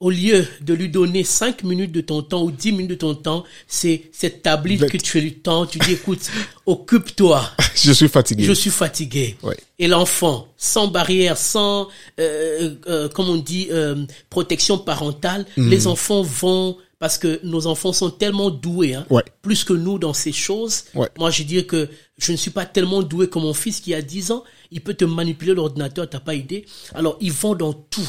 [0.00, 3.14] Au lieu de lui donner 5 minutes de ton temps ou 10 minutes de ton
[3.14, 6.28] temps, c'est cette tablette que tu lui tends, tu dis écoute,
[6.66, 7.48] occupe-toi.
[7.76, 8.42] Je suis fatigué.
[8.44, 9.36] Je suis fatigué.
[9.42, 9.56] Ouais.
[9.78, 11.88] Et l'enfant, sans barrière, sans,
[12.20, 15.70] euh, euh, comme on dit, euh, protection parentale, Mm.
[15.70, 19.22] les enfants vont, parce que nos enfants sont tellement doués, hein, Ouais.
[19.42, 20.84] plus que nous dans ces choses.
[20.94, 21.06] Ouais.
[21.18, 24.00] Moi, je dis que je ne suis pas tellement doué comme mon fils qui a
[24.00, 24.42] 10 ans.
[24.70, 26.64] Il peut te manipuler l'ordinateur, t'as pas idée.
[26.94, 28.08] Alors, ils vont dans tout.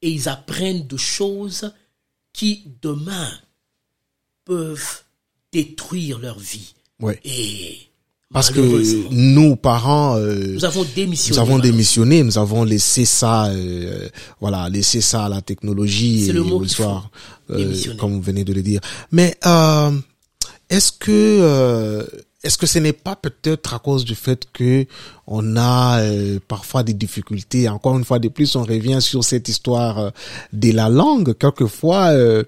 [0.00, 1.72] Et ils apprennent de choses
[2.32, 3.32] qui, demain,
[4.44, 5.02] peuvent
[5.50, 6.74] détruire leur vie.
[7.00, 7.18] Ouais.
[7.24, 7.78] Et
[8.32, 11.34] Parce que malheureusement, nous, parents, euh, nous avons démissionné.
[11.34, 11.72] nous avons malheureusement.
[11.72, 14.08] démissionné, nous avons laissé ça, euh,
[14.40, 17.10] voilà, laissé ça à la technologie et le mot soir,
[17.50, 18.80] euh, comme vous venez de le dire.
[19.10, 19.90] Mais euh,
[20.68, 22.04] est-ce que euh,
[22.44, 24.86] est-ce que ce n'est pas peut-être à cause du fait que
[25.26, 27.68] on a euh, parfois des difficultés?
[27.68, 30.10] Encore une fois de plus, on revient sur cette histoire euh,
[30.52, 31.36] de la langue.
[31.36, 32.10] Quelquefois.
[32.12, 32.44] Euh,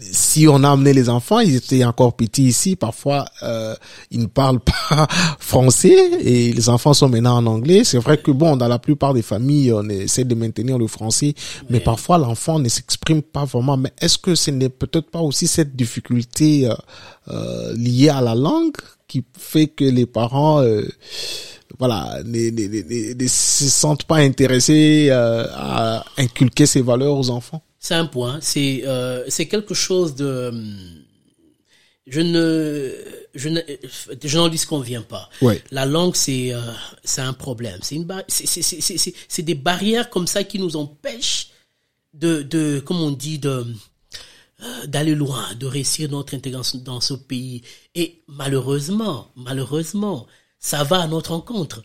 [0.00, 3.74] si on a amené les enfants, ils étaient encore petits ici, parfois euh,
[4.10, 5.06] ils ne parlent pas
[5.38, 7.84] français et les enfants sont maintenant en anglais.
[7.84, 11.34] C'est vrai que bon, dans la plupart des familles, on essaie de maintenir le français,
[11.70, 13.76] mais parfois l'enfant ne s'exprime pas vraiment.
[13.76, 16.74] Mais est-ce que ce n'est peut-être pas aussi cette difficulté euh,
[17.28, 18.76] euh, liée à la langue
[19.06, 20.82] qui fait que les parents euh,
[21.78, 27.30] voilà, ne, ne, ne- ne se sentent pas intéressés euh, à inculquer ces valeurs aux
[27.30, 27.62] enfants?
[27.88, 28.36] C'est un point.
[28.42, 30.30] C'est euh, c'est quelque chose de.
[30.52, 31.04] hum,
[32.16, 32.44] Je ne
[33.42, 33.60] je ne
[34.32, 35.24] je n'en disconviens pas.
[35.46, 35.62] Ouais.
[35.70, 36.60] La langue c'est euh,
[37.12, 37.78] c'est un problème.
[37.86, 41.48] C'est une bar- c'est c'est c'est des barrières comme ça qui nous empêchent
[42.24, 43.56] de de comme on dit de
[44.64, 47.62] euh, d'aller loin, de réussir notre intégration dans ce pays.
[47.94, 50.26] Et malheureusement, malheureusement,
[50.58, 51.76] ça va à notre encontre.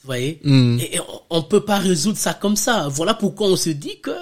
[0.00, 0.40] Vous voyez?
[0.80, 2.88] Et, et on, on peut pas résoudre ça comme ça.
[2.88, 4.16] Voilà pourquoi on se dit que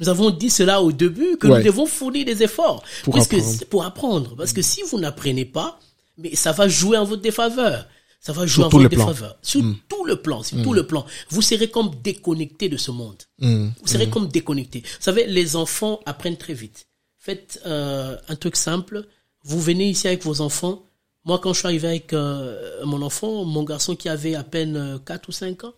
[0.00, 1.58] nous avons dit cela au début, que Ouais.
[1.58, 3.64] nous devons fournir des efforts Pour Puisque- apprendre.
[3.66, 4.36] pour apprendre.
[4.36, 5.78] Parce que si vous n'apprenez pas,
[6.18, 7.86] mais ça va jouer en votre défaveur.
[8.20, 9.36] Ça va jouer Sur en votre défaveur.
[9.42, 11.06] Sur tout le plan, sur tout le plan.
[11.30, 13.22] Vous serez comme déconnecté de ce monde.
[13.38, 13.68] Mm.
[13.80, 14.80] Vous serez comme déconnecté.
[14.80, 16.86] Vous savez, les enfants apprennent très vite.
[17.18, 19.06] Faites euh, un truc simple.
[19.44, 20.82] Vous venez ici avec vos enfants.
[21.24, 24.76] Moi, quand je suis arrivé avec euh, mon enfant, mon garçon qui avait à peine
[24.76, 25.74] euh, 4 ou 5 ans,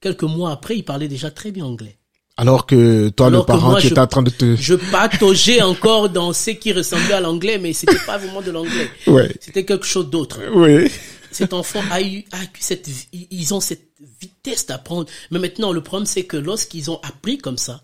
[0.00, 1.98] quelques mois après, il parlait déjà très bien anglais.
[2.38, 4.56] Alors que toi, Alors le parent moi, qui est en train de te...
[4.56, 8.90] Je pataugeais encore dans ce qui ressemblait à l'anglais, mais c'était pas vraiment de l'anglais.
[9.06, 9.34] Ouais.
[9.40, 10.40] C'était quelque chose d'autre.
[10.54, 10.90] Oui.
[11.30, 15.08] Cet enfant a eu, a eu cette, ils ont cette vitesse d'apprendre.
[15.30, 17.82] Mais maintenant, le problème, c'est que lorsqu'ils ont appris comme ça,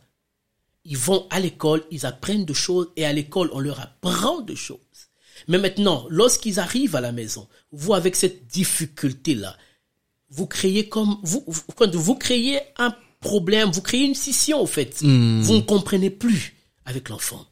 [0.85, 4.57] ils vont à l'école, ils apprennent des choses et à l'école, on leur apprend des
[4.57, 4.79] choses.
[5.49, 9.57] Mais maintenant, lorsqu'ils arrivent à la maison, vous, avec cette difficulté-là,
[10.31, 14.67] vous créez comme, vous, vous, quand vous créez un problème, vous créez une scission, au
[14.67, 15.01] fait.
[15.01, 16.55] Vous ne comprenez plus
[16.85, 17.43] avec l'enfant.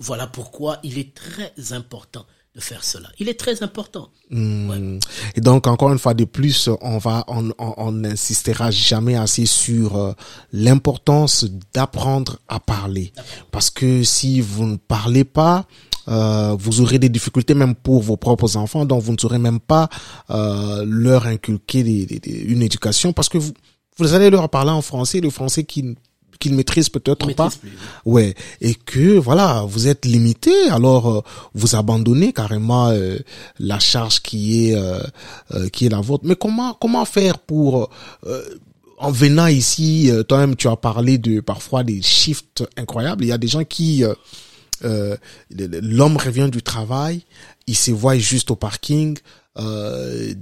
[0.00, 2.24] Voilà pourquoi il est très important
[2.54, 3.08] de faire cela.
[3.18, 4.10] Il est très important.
[4.30, 4.98] Mm.
[5.36, 9.46] Et donc encore une fois de plus, on va, on, on, on n'insistera jamais assez
[9.46, 10.12] sur euh,
[10.52, 13.12] l'importance d'apprendre à parler,
[13.50, 15.66] parce que si vous ne parlez pas,
[16.08, 19.60] euh, vous aurez des difficultés même pour vos propres enfants, donc vous ne saurez même
[19.60, 19.88] pas
[20.30, 23.52] euh, leur inculquer des- des- des- une éducation, parce que vous,
[23.98, 25.94] vous allez leur parler en français, le français qu'ils
[26.38, 27.50] qu'ils maîtrisent peut-être pas.
[27.50, 27.76] plus.
[28.04, 31.20] Ouais, et que voilà, vous êtes limité, alors euh,
[31.54, 33.18] vous abandonnez carrément euh,
[33.58, 35.00] la charge qui est euh,
[35.54, 36.24] euh, qui est la vôtre.
[36.26, 37.90] Mais comment comment faire pour
[38.24, 38.42] euh,
[38.98, 43.24] en venant ici, toi-même tu as parlé de parfois des shifts incroyables.
[43.24, 44.02] Il y a des gens qui
[44.82, 47.22] l'homme revient du travail,
[47.68, 49.16] il se voit juste au parking.
[49.58, 50.34] Euh,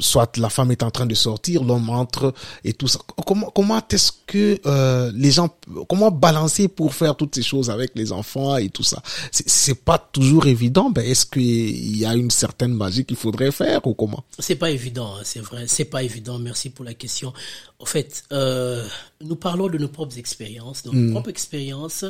[0.00, 2.32] soit la femme est en train de sortir, l'homme entre
[2.64, 2.98] et tout ça.
[3.26, 5.50] Comment comment est-ce que euh, les gens
[5.88, 9.02] comment balancer pour faire toutes ces choses avec les enfants et tout ça?
[9.30, 10.90] C'est pas toujours évident.
[10.90, 14.24] Ben est-ce qu'il y a une certaine magie qu'il faudrait faire ou comment?
[14.38, 16.38] C'est pas évident, hein, c'est vrai, c'est pas évident.
[16.38, 17.32] Merci pour la question.
[17.78, 18.86] En fait, euh,
[19.20, 22.04] nous parlons de nos propres expériences, de nos propres expériences,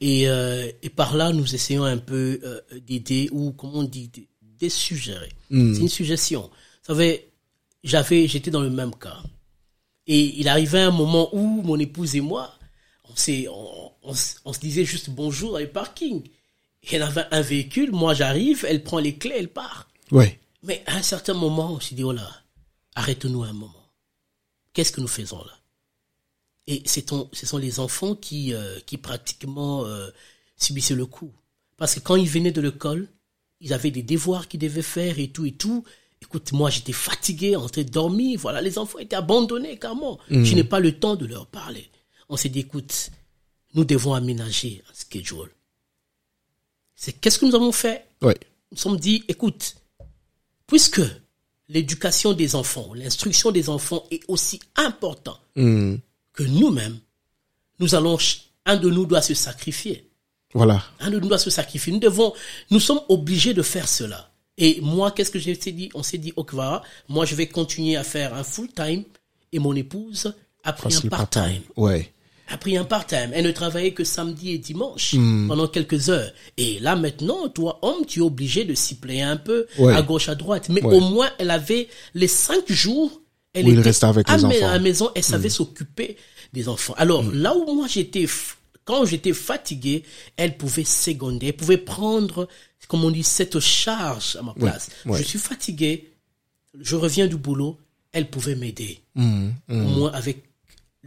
[0.00, 4.10] et, euh, et par là, nous essayons un peu euh, d'aider ou comment on dit,
[4.60, 5.30] de suggérer.
[5.50, 6.42] C'est une suggestion.
[6.42, 7.30] Vous savez,
[7.82, 9.22] j'avais, j'étais dans le même cas.
[10.06, 12.52] Et il arrivait un moment où mon épouse et moi,
[13.04, 14.12] on s'est, on, on,
[14.44, 16.22] on se disait juste bonjour dans le parking.
[16.90, 19.88] Elle avait un véhicule, moi j'arrive, elle prend les clés, elle part.
[20.10, 20.38] Ouais.
[20.62, 22.28] Mais à un certain moment, on s'est dit, oh là,
[22.94, 23.90] arrêtons-nous un moment.
[24.74, 25.58] Qu'est-ce que nous faisons là?
[26.66, 30.10] Et c'est ton- ce sont les enfants qui, euh, qui pratiquement euh,
[30.56, 31.30] subissaient le coup.
[31.76, 33.08] Parce que quand ils venaient de l'école,
[33.64, 35.82] ils avaient des devoirs qu'ils devaient faire et tout et tout.
[36.22, 38.38] Écoute, moi j'étais fatigué, en train de dormir.
[38.40, 40.18] Voilà, les enfants étaient abandonnés carrément.
[40.30, 41.90] Je n'ai pas le temps de leur parler.
[42.28, 43.10] On s'est dit, écoute,
[43.74, 45.50] nous devons aménager un schedule.
[46.94, 48.06] C'est qu'est-ce que nous avons fait?
[48.22, 48.38] Ouais.
[48.70, 49.76] nous sommes dit, écoute,
[50.66, 51.02] puisque
[51.68, 55.96] l'éducation des enfants, l'instruction des enfants est aussi important Hmm.
[56.32, 56.98] que nous-mêmes,
[57.78, 58.18] nous allons,
[58.66, 60.10] un de nous doit se sacrifier.
[60.54, 60.82] Voilà.
[61.04, 61.92] De nous doit se sacrifier.
[61.92, 62.32] Nous devons,
[62.70, 64.30] nous sommes obligés de faire cela.
[64.56, 65.90] Et moi, qu'est-ce que j'ai dit?
[65.94, 69.02] On s'est dit, ok, voilà, moi, je vais continuer à faire un full-time
[69.52, 70.32] et mon épouse
[70.62, 72.12] a pris un part-time Ouais.
[72.48, 73.30] a pris un part-time.
[73.32, 75.48] Elle ne travaillait que samedi et dimanche Hmm.
[75.48, 76.30] pendant quelques heures.
[76.56, 79.92] Et là maintenant, toi, homme, tu es obligé de s'y plaire un peu Ouais.
[79.94, 80.68] à gauche, à droite.
[80.68, 80.94] Mais Ouais.
[80.96, 83.20] au moins, elle avait les cinq jours.
[83.54, 84.60] Elle Où il était restait avec à, les enfants.
[84.60, 84.64] Hmm.
[84.64, 86.16] à la maison, elle savait s'occuper
[86.52, 86.94] des enfants.
[86.96, 88.26] Alors là où moi j'étais,
[88.84, 90.04] quand j'étais fatigué,
[90.36, 92.48] elle pouvait seconder, elle pouvait prendre,
[92.88, 94.90] comme on dit, cette charge à ma place.
[95.06, 95.18] ouais.
[95.18, 96.12] Je suis fatigué,
[96.78, 97.78] je reviens du boulot,
[98.12, 99.50] elle pouvait m'aider Hmm.
[99.70, 100.42] au moins avec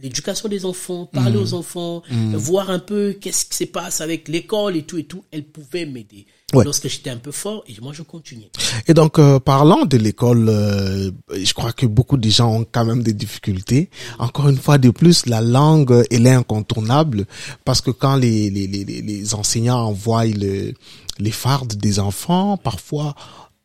[0.02, 1.42] l'éducation des enfants, parler Mm.
[1.42, 2.02] aux enfants,
[2.34, 5.86] voir un peu qu'est-ce qui se passe avec l'école et tout et tout, elle pouvait
[5.86, 6.26] m'aider.
[6.54, 6.64] Ouais.
[6.64, 8.50] Lorsque j'étais un peu fort, et moi je continuais.
[8.86, 12.86] Et donc, euh, parlant de l'école, euh, je crois que beaucoup de gens ont quand
[12.86, 13.90] même des difficultés.
[14.18, 17.26] Encore une fois de plus, la langue, elle est incontournable
[17.66, 20.72] parce que quand les, les, les, les- les enseignants envoient le,
[21.18, 23.14] les fardes des enfants, parfois,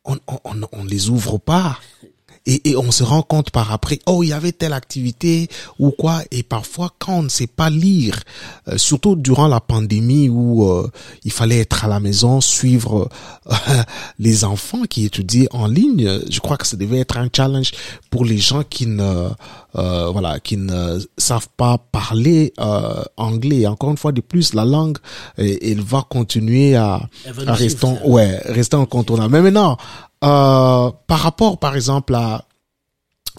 [0.03, 1.79] on, on, on, on les ouvre pas.
[2.45, 5.47] Et, et on se rend compte par après, oh, il y avait telle activité
[5.79, 6.21] ou quoi.
[6.31, 8.19] Et parfois, quand on ne sait pas lire,
[8.67, 10.89] euh, surtout durant la pandémie où euh,
[11.23, 13.09] il fallait être à la maison, suivre
[13.47, 13.53] euh,
[14.19, 17.71] les enfants qui étudient en ligne, je crois que ça devait être un challenge
[18.09, 19.29] pour les gens qui ne,
[19.75, 23.65] euh, voilà, qui ne savent pas parler euh, anglais.
[23.65, 24.99] Encore une fois de plus, la langue,
[25.39, 27.01] euh, elle va continuer à,
[27.47, 29.31] à rester, ouais, rester incontournable.
[29.33, 29.77] Mais maintenant,
[30.23, 32.45] euh, par rapport, par exemple, à,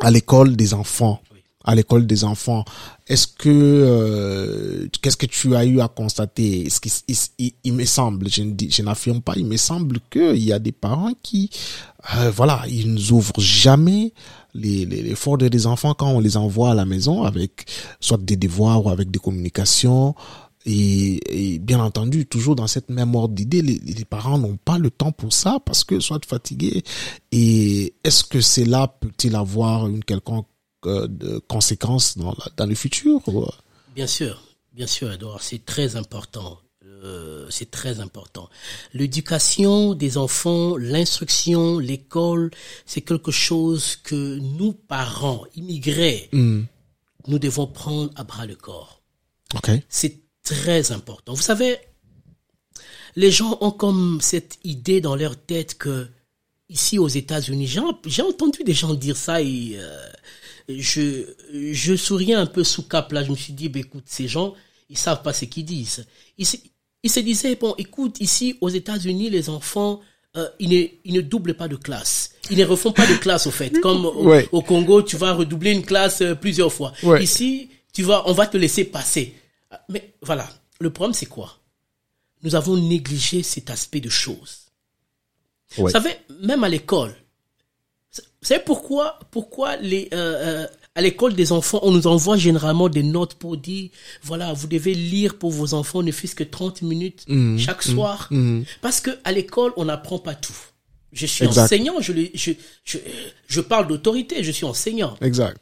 [0.00, 1.20] à l'école des enfants,
[1.64, 2.64] à l'école des enfants,
[3.06, 6.66] est-ce que euh, qu'est-ce que tu as eu à constater?
[6.66, 6.92] Est-ce qu'il
[7.38, 10.58] il, il- me semble, je je n'affirme pas, il me semble que il y a
[10.58, 11.50] des parents qui,
[12.16, 14.12] euh, voilà, ils nous ouvrent jamais
[14.54, 17.66] les, les, les des enfants quand on les envoie à la maison avec
[18.00, 20.14] soit des devoirs ou avec des communications.
[20.66, 24.78] Et, et bien entendu, toujours dans cette même ordre d'idée, les, les parents n'ont pas
[24.78, 26.82] le temps pour ça parce que soit fatigués.
[27.32, 30.46] Et est-ce que cela peut-il avoir une quelconque
[30.86, 33.46] euh, de conséquence dans, la- dans le futur ou-
[33.94, 34.42] Bien sûr,
[34.72, 36.58] bien sûr, Edouard, c'est très important.
[36.84, 38.48] Euh, c'est très important.
[38.94, 42.50] L'éducation des enfants, l'instruction, l'école,
[42.86, 46.62] c'est quelque chose que nous, parents, immigrés, Hmm,
[47.28, 49.02] nous devons prendre à bras le corps.
[49.54, 49.70] Ok.
[49.90, 51.34] C'est très important.
[51.34, 51.76] Vous savez,
[53.16, 56.06] les gens ont comme cette idée dans leur tête que
[56.68, 57.66] ici aux États-Unis,
[58.06, 60.06] j'ai entendu des gens dire ça et euh,
[60.68, 61.24] je,
[61.72, 63.22] je souriais un peu sous cap là.
[63.24, 64.54] Je me suis dit, bah, écoute, ces gens,
[64.90, 66.06] ils savent pas ce qu'ils disent.
[66.38, 66.56] Ils, se-
[67.02, 70.00] ils se disaient, bon, écoute, ici aux États-Unis, les enfants,
[70.36, 72.30] euh, ils, ne, ils ne doublent pas de classe.
[72.50, 73.70] Ils ne refont pas de classe au fait.
[73.82, 74.48] Comme au, Ouais.
[74.52, 76.92] au Congo, tu vas redoubler une classe euh, plusieurs fois.
[77.02, 77.22] Ouais.
[77.22, 79.34] Ici, tu vas, on va te laisser passer.
[79.88, 80.48] Mais voilà,
[80.80, 81.58] le problème c'est quoi?
[82.42, 84.58] Nous avons négligé cet aspect de choses.
[85.78, 85.84] Ouais.
[85.84, 87.14] Vous savez, même à l'école,
[88.16, 92.88] vous savez pourquoi, pourquoi les, euh, euh, à l'école des enfants, on nous envoie généralement
[92.88, 93.90] des notes pour dire,
[94.22, 97.58] voilà, vous devez lire pour vos enfants ne fût-ce que 30 minutes Mhm.
[97.58, 98.28] chaque soir.
[98.30, 98.64] Mhm.
[98.82, 100.54] Parce que à l'école, on n'apprend pas tout.
[101.12, 101.62] Je suis Exact.
[101.64, 102.52] enseignant, je, je,
[102.84, 102.98] je,
[103.48, 105.58] je parle d'autorité, je suis enseignant Exact.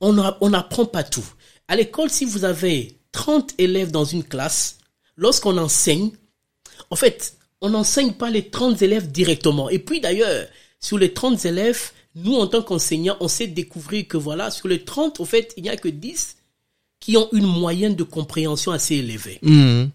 [0.00, 0.12] on
[0.50, 1.24] n'apprend pas tout.
[1.68, 4.76] À l'école, si vous avez 30 élèves dans une classe,
[5.16, 6.10] lorsqu'on enseigne,
[6.90, 9.70] en fait, on n'enseigne pas les 30 élèves directement.
[9.70, 10.46] Et puis d'ailleurs,
[10.80, 14.84] sur les 30 élèves, nous, en tant qu'enseignants, on sait découvrir que voilà, sur les
[14.84, 16.36] 30, au fait, il n'y a que 10
[17.00, 19.38] qui ont une moyenne de compréhension assez élevée.
[19.40, 19.90] Mhm.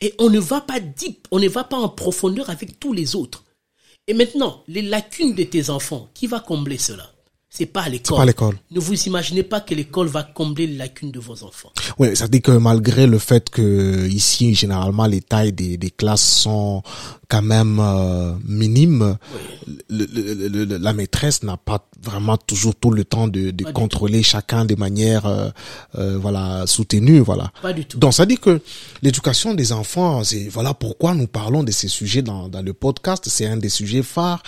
[0.00, 3.14] Et on ne va pas deep, on ne va pas en profondeur avec tous les
[3.14, 3.44] autres.
[4.08, 7.13] Et maintenant, les lacunes de tes enfants, qui va combler cela?
[7.56, 8.16] C'est pas à l'école.
[8.16, 8.56] pas l'école.
[8.72, 11.70] Ne vous imaginez pas que l'école va combler les lacunes de vos enfants.
[12.00, 16.28] Oui, ça dit que malgré le fait que ici généralement les tailles des, des classes
[16.42, 16.82] sont
[17.28, 19.16] quand même euh, minimes,
[19.88, 23.64] le- le- le- le- la maîtresse n'a pas vraiment toujours tout le temps de, de
[23.72, 25.48] contrôler chacun de manière euh,
[25.96, 27.52] euh, voilà soutenue, voilà.
[27.62, 27.98] Pas du tout.
[27.98, 28.60] Donc ça dit que
[29.00, 33.24] l'éducation des enfants, c'est voilà pourquoi nous parlons de ces sujets dans, dans le podcast.
[33.28, 34.42] C'est un des sujets phares.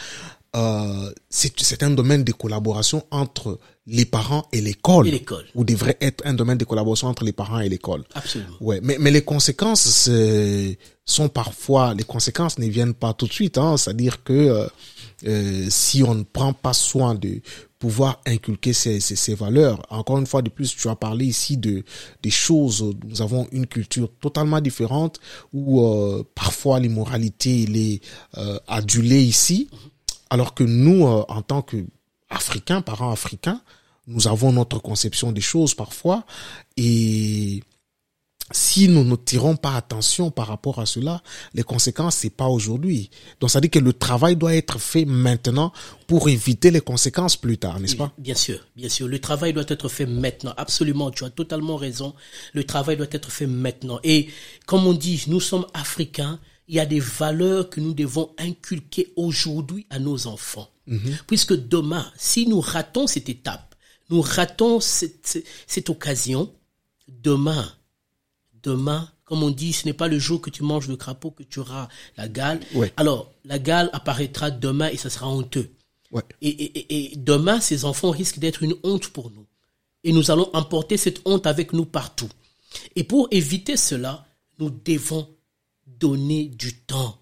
[0.57, 5.07] Euh, c'est un domaine de collaboration entre les parents et l'école.
[5.07, 5.44] L'école.
[5.54, 8.04] Ou devrait être un domaine de collaboration entre les parents et l'école.
[8.14, 8.57] Absolument.
[8.61, 10.09] Ouais, mais mais les conséquences
[11.04, 13.59] sont parfois les conséquences ne viennent pas tout de suite.
[13.59, 14.66] Hein, C'est-à-dire que euh,
[15.26, 17.40] euh, si on ne prend pas soin de
[17.78, 19.82] pouvoir inculquer ces, ces, ces valeurs.
[19.90, 21.84] Encore une fois de plus, tu as parlé ici de
[22.22, 22.94] des choses.
[23.07, 25.20] Nous avons une culture totalement différente
[25.52, 28.00] où euh, parfois l'immoralité il est
[28.38, 29.68] euh, adulée ici,
[30.31, 31.85] alors que nous, euh, en tant que
[32.29, 33.61] Africains, parents africains,
[34.09, 36.24] nous avons notre conception des choses parfois
[36.77, 37.62] et
[38.53, 41.20] si nous ne tirons pas attention par rapport à cela,
[41.55, 43.11] les conséquences, c'est pas aujourd'hui.
[43.41, 45.72] Donc, ça dit que le travail doit être fait maintenant
[46.07, 48.12] pour éviter les conséquences plus tard, n'est-ce pas?
[48.18, 49.09] Bien sûr, bien sûr.
[49.09, 50.55] Le travail doit être fait maintenant.
[50.57, 52.14] Absolument, tu as totalement raison.
[52.53, 53.99] Le travail doit être fait maintenant.
[54.05, 54.29] Et
[54.66, 56.39] comme on dit, nous sommes africains.
[56.69, 60.69] Il y a des valeurs que nous devons inculquer aujourd'hui à nos enfants.
[61.27, 63.75] Puisque demain, si nous ratons cette étape,
[64.11, 66.53] nous ratons cette, cette- occasion,
[67.09, 67.73] demain,
[68.62, 71.43] demain, comme on dit, ce n'est pas le jour que tu manges le crapaud que
[71.43, 72.61] tu auras la gale.
[72.75, 72.93] Ouais.
[72.97, 75.71] Alors, la gale apparaîtra demain et ça sera honteux.
[76.12, 76.23] Ouais.
[76.41, 79.47] Et, et- et demain, ces enfants risquent d'être une honte pour nous.
[80.05, 82.29] Et nous allons emporter cette honte avec nous partout.
[82.95, 84.25] Et pour éviter cela,
[84.61, 85.29] nous devons
[85.99, 87.18] donner du temps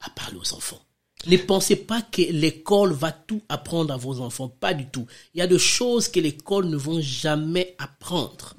[0.00, 0.80] à parler aux enfants.
[1.26, 4.48] Ne pensez pas que l'école va tout apprendre à vos enfants.
[4.48, 5.06] Pas du tout.
[5.34, 8.54] Il y a des choses que l'école ne vont jamais apprendre.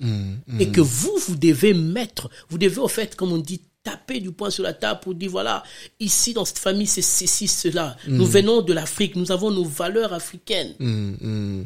[0.59, 4.33] Et que vous, vous devez mettre, vous devez au fait, comme on dit, taper du
[4.33, 5.63] poing sur la table pour dire, voilà,
[6.01, 7.95] ici dans cette famille, c'est ceci, cela.
[8.07, 10.73] Nous venons de l'Afrique, nous avons nos valeurs africaines.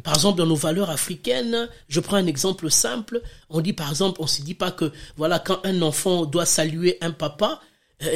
[0.04, 3.24] Par exemple, dans nos valeurs africaines, je prends un exemple simple.
[3.50, 7.00] On dit par exemple, on se dit pas que voilà quand un enfant doit saluer
[7.02, 7.60] un papa,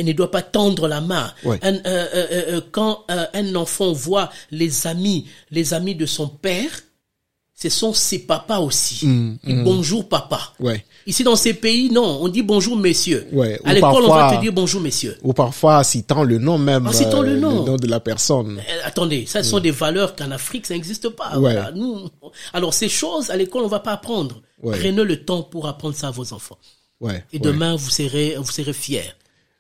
[0.04, 1.32] ne doit pas tendre la main.
[1.44, 1.60] Ouais.
[1.62, 6.28] Un- euh, euh, euh, quand euh, un enfant voit les amis, les amis de son
[6.28, 6.70] père,
[7.58, 9.08] ce sont ses papas aussi.
[9.48, 10.54] Et bonjour papa.
[10.60, 10.84] Ouais.
[11.08, 13.28] Ici dans ces pays, non, on dit bonjour messieurs.
[13.32, 15.16] Ouais, ou À l'école, on va te dire bonjour messieurs.
[15.24, 16.88] Ou parfois citant le nom même.
[16.88, 17.78] En citant le nom.
[17.78, 18.58] de la personne.
[18.60, 21.30] Euh, attendez, ça ce sont des valeurs qu'en Afrique ça n'existe pas.
[21.38, 21.54] Ouais.
[21.54, 22.10] Voilà, nous,
[22.54, 24.42] alors ces choses à l'école on va pas apprendre.
[24.62, 24.78] Ouais.
[24.80, 26.58] Prenez le temps pour apprendre ça à vos enfants.
[27.00, 27.24] Ouais.
[27.32, 29.14] Et demain vous serez vous serez fiers.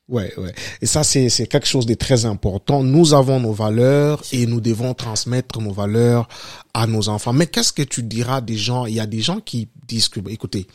[0.08, 0.53] Ouais, ouais.
[0.82, 2.84] Et ça, c'est, c'est quelque chose de très important.
[2.84, 6.28] Nous avons nos valeurs et nous devons transmettre nos valeurs
[6.76, 7.34] à nos enfants.
[7.34, 8.86] Mais qu'est-ce que tu diras des gens?
[8.86, 10.68] Il y a des gens qui disent que, bah, écoutez,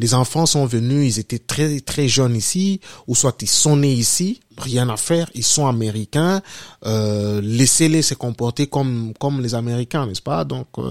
[0.00, 3.92] les enfants sont venus, ils étaient très, très jeunes ici, ou soit ils sont nés
[3.92, 6.42] ici, rien à faire, ils sont américains,
[6.86, 10.44] euh, laissez-les se comporter comme, comme les américains, n'est-ce pas?
[10.44, 10.90] Donc, euh,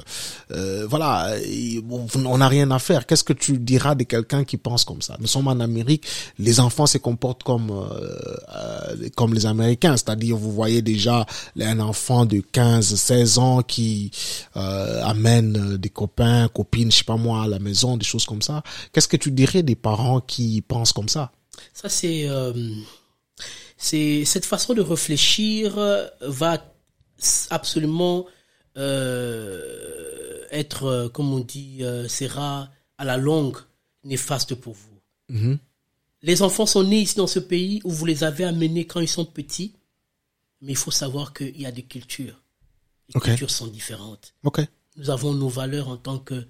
[0.52, 1.32] euh, voilà,
[2.26, 3.06] on n'a rien à faire.
[3.06, 5.16] Qu'est-ce que tu diras de quelqu'un qui pense comme ça?
[5.20, 6.06] Nous sommes en Amérique,
[6.38, 7.72] les enfants se comportent comme,
[9.16, 11.26] comme les Américains, c'est-à-dire vous voyez déjà
[11.60, 14.12] un enfant de 15, 16 ans qui
[14.56, 18.64] amène des copains, copines, je sais pas moi, à la maison, des choses comme ça.
[19.00, 21.32] Qu'est-ce que tu dirais des parents qui pensent comme ça?
[21.74, 22.52] Ça c'est euh,
[23.78, 26.62] c'est cette façon de réfléchir euh, va
[27.50, 28.26] absolument
[28.76, 33.56] euh, être comme on dit sera à la longue
[34.04, 35.00] néfaste pour vous.
[35.30, 35.60] Mhm.
[36.22, 39.08] Les enfants sont nés ici dans ce pays où vous les avez amenés quand ils
[39.08, 39.76] sont petits,
[40.60, 42.36] mais il faut savoir qu'il y a des cultures.
[43.14, 44.34] Les cultures sont différentes.
[44.98, 46.46] Nous avons nos valeurs en tant que.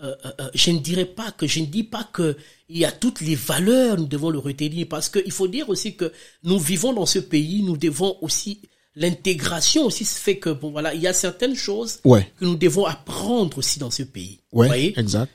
[0.00, 2.36] Euh, euh, euh, je ne dirais pas que je ne dis pas que
[2.68, 3.96] il y a toutes les valeurs.
[3.98, 6.12] Nous devons le retenir parce qu'il faut dire aussi que
[6.44, 7.62] nous vivons dans ce pays.
[7.62, 8.60] Nous devons aussi
[8.94, 12.30] l'intégration aussi se fait que bon voilà il y a certaines choses Ouais.
[12.38, 14.40] que nous devons apprendre aussi dans ce pays.
[14.52, 14.66] Ouais.
[14.66, 14.98] Vous voyez?
[14.98, 15.32] Exact.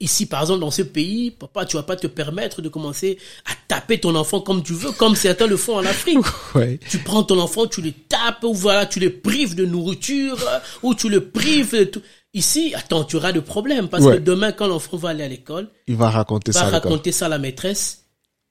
[0.00, 3.52] Ici, par exemple, dans ce pays, papa, tu vas pas te permettre de commencer à
[3.68, 6.18] taper ton enfant comme tu veux, comme certains le font en Afrique.
[6.54, 6.80] Ouais.
[6.88, 10.38] Tu prends ton enfant, tu le tapes, ou voilà, tu le prives de nourriture,
[10.82, 12.02] ou tu le prives de tout.
[12.36, 14.16] Ici, attends, tu auras de problèmes, parce Ouais.
[14.18, 16.68] que demain, quand l'enfant va aller à l'école, Il va raconter il va ça.
[16.68, 18.02] raconter ça à la maîtresse,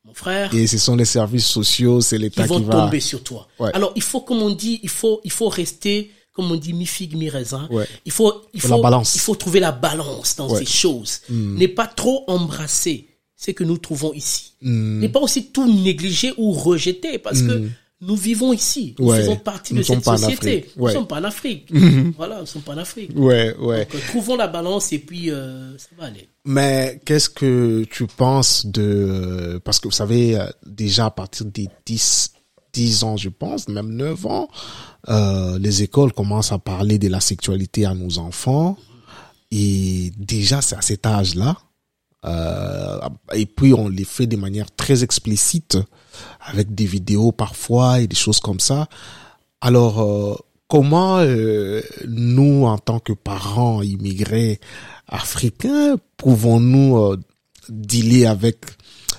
[0.03, 2.73] mon frère, Et ce sont les services sociaux, c'est qui l'État vont qui va.
[2.73, 3.47] tomber sur toi.
[3.59, 3.69] Ouais.
[3.73, 6.85] Alors, il faut, comme on dit, il faut, il faut rester, comme on dit, mi
[6.85, 7.67] figue, mi raisin.
[7.71, 7.87] Ouais.
[8.05, 9.15] Il faut, il Faut la balance.
[9.15, 11.21] il faut trouver la balance dans ces choses.
[11.29, 13.07] Ne pas trop embrasser
[13.37, 14.53] ce que nous trouvons ici.
[14.61, 14.99] Hmm.
[15.01, 17.69] Ne pas aussi tout négliger ou rejeter parce que
[18.01, 18.95] nous vivons ici.
[18.99, 19.17] Nous Ouais.
[19.17, 20.69] faisons partie de cette société.
[20.75, 20.93] Nous Ouais.
[20.93, 21.71] sommes pas en Afrique.
[22.17, 23.11] Voilà, nous sommes pas en Afrique.
[23.15, 23.85] Ouais, ouais.
[23.85, 26.29] Donc, euh, trouvons la balance et puis euh, ça va aller.
[26.45, 31.69] Mais qu'est-ce que tu penses de parce que vous savez euh, déjà à partir des
[31.85, 32.31] 10
[32.73, 34.49] 10 ans je pense même 9 ans
[35.07, 38.77] euh, les écoles commencent à parler de la sexualité à nos enfants
[39.51, 41.57] et déjà c'est à cet âge-là
[42.25, 42.99] euh,
[43.33, 45.77] et puis on les fait de manière très explicite
[46.41, 48.87] avec des vidéos parfois et des choses comme ça.
[49.61, 50.35] Alors euh,
[50.67, 54.59] comment euh, nous en tant que parents immigrés
[55.07, 57.17] africains pouvons-nous euh,
[57.69, 58.57] dealer avec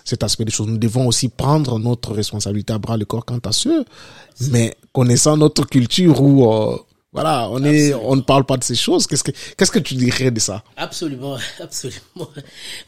[0.04, 0.68] cet aspect des choses?
[0.68, 3.84] Nous devons aussi prendre notre responsabilité à bras le corps quant à ce,
[4.50, 6.46] mais connaissant notre culture où
[7.16, 8.10] voilà, on est, Absolument.
[8.10, 9.06] on ne parle pas de ces choses.
[9.06, 10.62] Qu'est-ce que, qu'est-ce que tu dirais de ça?
[10.76, 12.28] Absolument, absolument.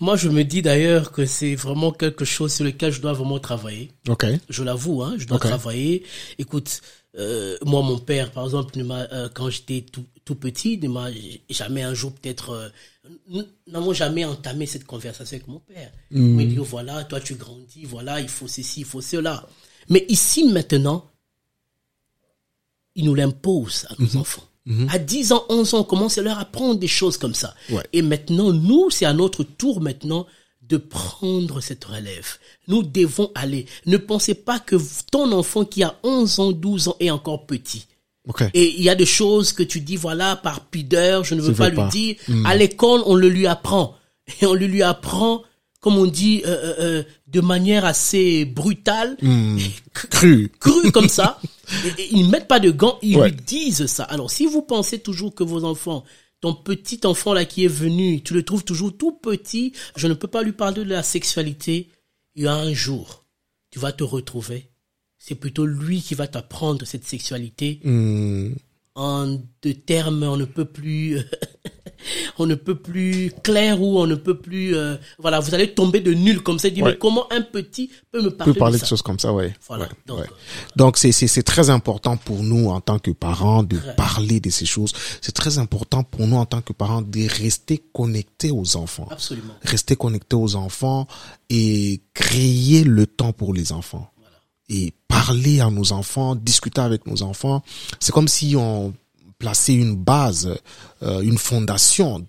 [0.01, 3.39] Moi, je me dis d'ailleurs que c'est vraiment quelque chose sur lequel je dois vraiment
[3.39, 3.91] travailler.
[4.07, 4.26] Ok.
[4.51, 6.05] Je l'avoue, hein, je dois travailler.
[6.39, 6.83] Écoute,
[7.16, 11.09] euh, moi, mon père, par exemple, euh, quand j'étais tout, tout petit, ne m'a
[11.49, 12.68] jamais un jour peut-être, euh,
[13.29, 15.91] nous n'avons jamais entamé cette conversation avec mon père.
[16.11, 19.49] Il m'a dit, oh, voilà, toi tu grandis, voilà, il faut ceci, il faut cela.
[19.89, 21.11] Mais ici, maintenant,
[22.99, 24.43] il nous l'impose à nos enfants.
[24.91, 27.55] À 10 ans, 11 ans, on commence à leur apprendre des choses comme ça.
[27.71, 27.83] Ouais.
[27.95, 30.27] Et maintenant, nous, c'est à notre tour maintenant
[30.61, 32.35] de prendre cette relève.
[32.67, 33.65] Nous devons aller.
[33.87, 34.77] Ne pensez pas que
[35.11, 37.87] ton enfant qui a 11 ans, 12 ans est encore petit.
[38.29, 38.43] Ok.
[38.53, 41.55] Et il y a des choses que tu dis, voilà, par pudeur, je ne veux
[41.55, 41.89] Je pas veux lui pas.
[41.89, 42.17] dire.
[42.45, 43.95] À l'école, on le lui apprend.
[44.43, 45.45] Et on le lui apprend,
[45.81, 49.16] comme on dit, euh, euh, euh, de manière assez brutale,
[49.95, 50.51] Cru.
[50.61, 51.41] cru comme ça.
[51.99, 53.29] Et, et ils ne mettent pas de gants, ils Ouais.
[53.31, 54.05] lui disent ça.
[54.05, 56.03] Alors, si vous pensez toujours que vos enfants,
[56.41, 60.14] ton petit enfant là qui est venu, tu le trouves toujours tout petit, je ne
[60.14, 61.91] peux pas lui parler de la sexualité.
[62.37, 63.24] Il y a un jour,
[63.70, 64.70] tu vas te retrouver.
[65.18, 68.53] C'est plutôt lui qui va t'apprendre cette sexualité Hmm.
[68.95, 69.26] en
[69.62, 71.18] de termes on ne peut plus
[72.39, 76.01] on ne peut plus clair ou on ne peut plus euh, voilà vous allez tomber
[76.01, 76.83] de nul comme ça Ouais.
[76.83, 79.55] mais comment un petit peut me parler, peut parler de choses comme ça, ouais.
[79.67, 79.85] Voilà.
[79.85, 80.27] Ouais, Donc, ouais.
[80.27, 84.39] euh, Donc c'est c'est c'est très important pour nous en tant que parents de parler
[84.41, 84.93] de ces choses.
[85.23, 89.09] C'est très important pour nous en tant que parents de rester connectés aux enfants.
[89.11, 91.07] absolument Rester connectés aux enfants
[91.51, 94.11] et créer le temps pour les enfants.
[94.69, 97.63] Et parler à nos enfants, discuter avec nos enfants.
[98.01, 98.93] C'est comme si on
[99.39, 100.57] plaçait une base,
[101.03, 102.24] euh, une fondation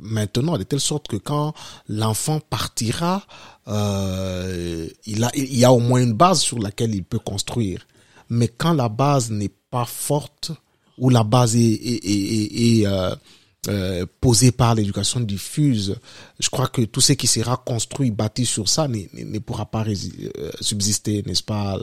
[0.00, 1.52] maintenant, de telle sorte que quand
[1.88, 3.24] l'enfant partira,
[3.68, 7.86] euh, il, a, il y a au moins une base sur laquelle il peut construire.
[8.30, 10.52] Mais quand la base n'est pas forte,
[10.96, 12.86] ou la base est, est,
[13.68, 15.96] euh, posée par l'éducation diffuse,
[16.38, 19.66] je crois que tout ce qui sera construit, bâti sur ça, ne, ne- ne pourra
[19.66, 21.78] pas euh, subsister, n'est-ce pas,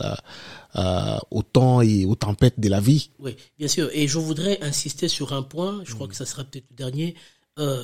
[0.75, 3.09] euh, au temps et aux tempêtes de la vie.
[3.19, 6.43] oui bien sûr et je voudrais insister sur un point je crois que ça sera
[6.43, 7.15] peut-être le dernier
[7.59, 7.83] euh,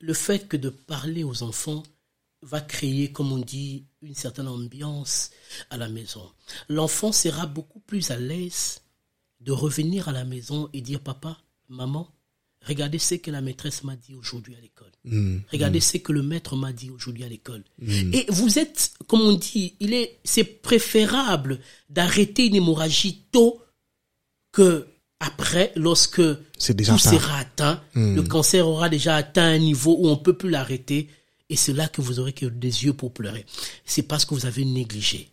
[0.00, 1.82] le fait que de parler aux enfants
[2.42, 5.30] va créer, comme on dit, une certaine ambiance
[5.70, 6.22] à la maison.
[6.68, 8.80] L'enfant sera beaucoup plus à l'aise
[9.40, 11.36] de revenir à la maison et dire papa,
[11.68, 12.08] maman,
[12.66, 14.90] regardez ce que la maîtresse m'a dit aujourd'hui à l'école.
[15.04, 15.38] Mm.
[15.52, 17.64] Regardez ce que le maître m'a dit aujourd'hui à l'école.
[17.80, 23.60] Et vous êtes, comme on dit, il est, c'est préférable d'arrêter une hémorragie tôt
[24.52, 24.86] que
[25.20, 26.22] après, lorsque
[26.68, 30.50] déjà tout sera atteint, le cancer aura déjà atteint un niveau où on peut plus
[30.50, 31.08] l'arrêter,
[31.50, 33.44] et c'est là que vous aurez que des yeux pour pleurer.
[33.84, 35.28] C'est parce que vous avez négligé.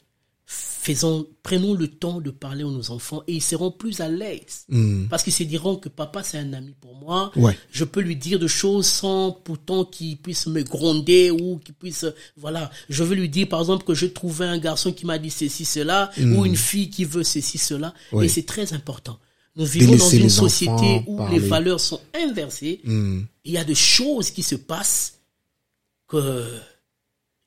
[0.85, 4.67] Faisons, prenons le temps de parler à nos enfants et ils seront plus à l'aise.
[5.09, 7.31] Parce qu'ils se diront que papa c'est un ami pour moi.
[7.35, 7.57] Ouais.
[7.71, 12.05] Je peux lui dire des choses sans pourtant qu'il puisse me gronder ou qu'il puisse,
[12.37, 12.69] voilà.
[12.87, 15.65] Je veux lui dire par exemple que je trouvais un garçon qui m'a dit ceci,
[15.65, 17.91] cela, ou une fille qui veut ceci, cela.
[18.11, 18.27] Ouais.
[18.27, 19.17] Et c'est très important.
[19.55, 21.39] Nous vivons dans une société où parler.
[21.39, 22.81] les valeurs sont inversées.
[22.83, 23.21] Mm.
[23.45, 25.19] Il y a des choses qui se passent
[26.07, 26.45] que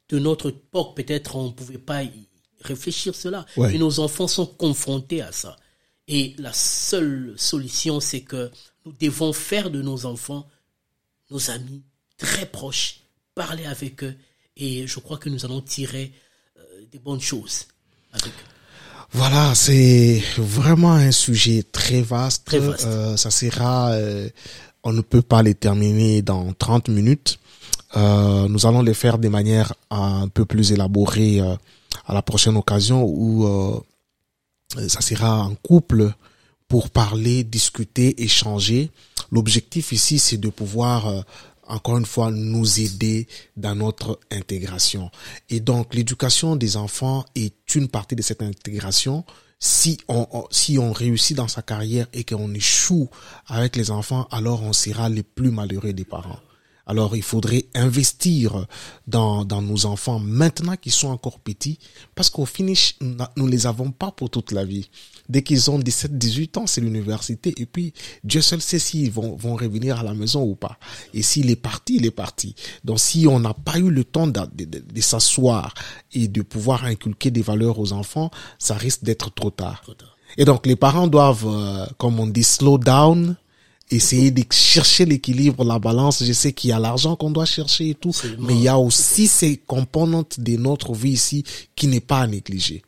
[0.09, 2.28] de notre époque, peut-être, on ne pouvait pas y
[2.63, 3.47] réfléchir cela.
[3.57, 3.75] Ouais.
[3.75, 5.57] Et nos enfants sont confrontés à ça.
[6.07, 8.51] Et la seule solution, c'est que
[8.87, 10.47] nous devons faire de nos enfants
[11.31, 11.83] nos amis
[12.17, 13.01] très proches,
[13.35, 14.15] parler avec eux.
[14.57, 16.13] Et je crois que nous allons tirer
[16.59, 17.67] euh, des bonnes choses
[18.13, 18.59] avec eux.
[19.13, 22.45] Voilà, c'est vraiment un sujet très vaste.
[22.45, 22.87] Très vaste.
[22.87, 24.29] Euh, ça sera, euh,
[24.85, 27.39] on ne peut pas les terminer dans 30 minutes.
[27.97, 31.41] Euh, nous allons les faire de manière un peu plus élaborée
[32.07, 33.81] à la prochaine occasion où euh,
[34.89, 36.13] ça sera en couple
[36.69, 38.91] pour parler, discuter, échanger.
[39.33, 41.23] L'objectif ici, c'est de pouvoir euh,
[41.67, 43.27] encore une fois nous aider
[43.57, 45.11] dans notre intégration.
[45.49, 49.25] Et donc l'éducation des enfants est une partie de cette intégration,
[49.61, 53.09] si on, si on réussit dans sa carrière et qu'on échoue
[53.47, 56.39] avec les enfants, alors on sera les plus malheureux des parents.
[56.89, 58.67] Alors il faudrait investir
[59.07, 61.79] dans, dans nos enfants maintenant qu'ils sont encore petits,
[62.15, 64.89] parce qu'au finish, nous ne les avons pas pour toute la vie.
[65.29, 67.53] Dès qu'ils ont 17, 18 ans, c'est l'université.
[67.59, 67.93] Et puis,
[68.25, 70.79] Dieu seul sait s'ils vont, vont revenir à la maison ou pas.
[71.13, 72.55] Et s'il est parti, il est parti.
[72.83, 75.75] Donc, si on n'a pas eu le temps de, de, de, s'asseoir
[76.15, 79.83] et de pouvoir inculquer des valeurs aux enfants, ça risque d'être trop tard.
[80.39, 83.37] Et donc, les parents doivent, euh, comme on dit, slow down,
[83.91, 86.23] essayer de chercher l'équilibre, la balance.
[86.25, 88.79] Je sais qu'il y a l'argent qu'on doit chercher et tout, mais il y a
[88.79, 92.83] aussi ces composantes de notre vie ici qui n'est pas à négliger.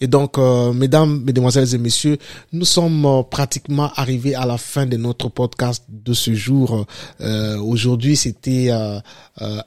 [0.00, 2.18] Et donc, euh, mesdames, mesdemoiselles et messieurs,
[2.52, 6.86] nous sommes euh, pratiquement arrivés à la fin de notre podcast de ce jour.
[7.20, 9.00] Euh, Aujourd'hui, c'était euh,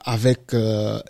[0.04, 0.54] avec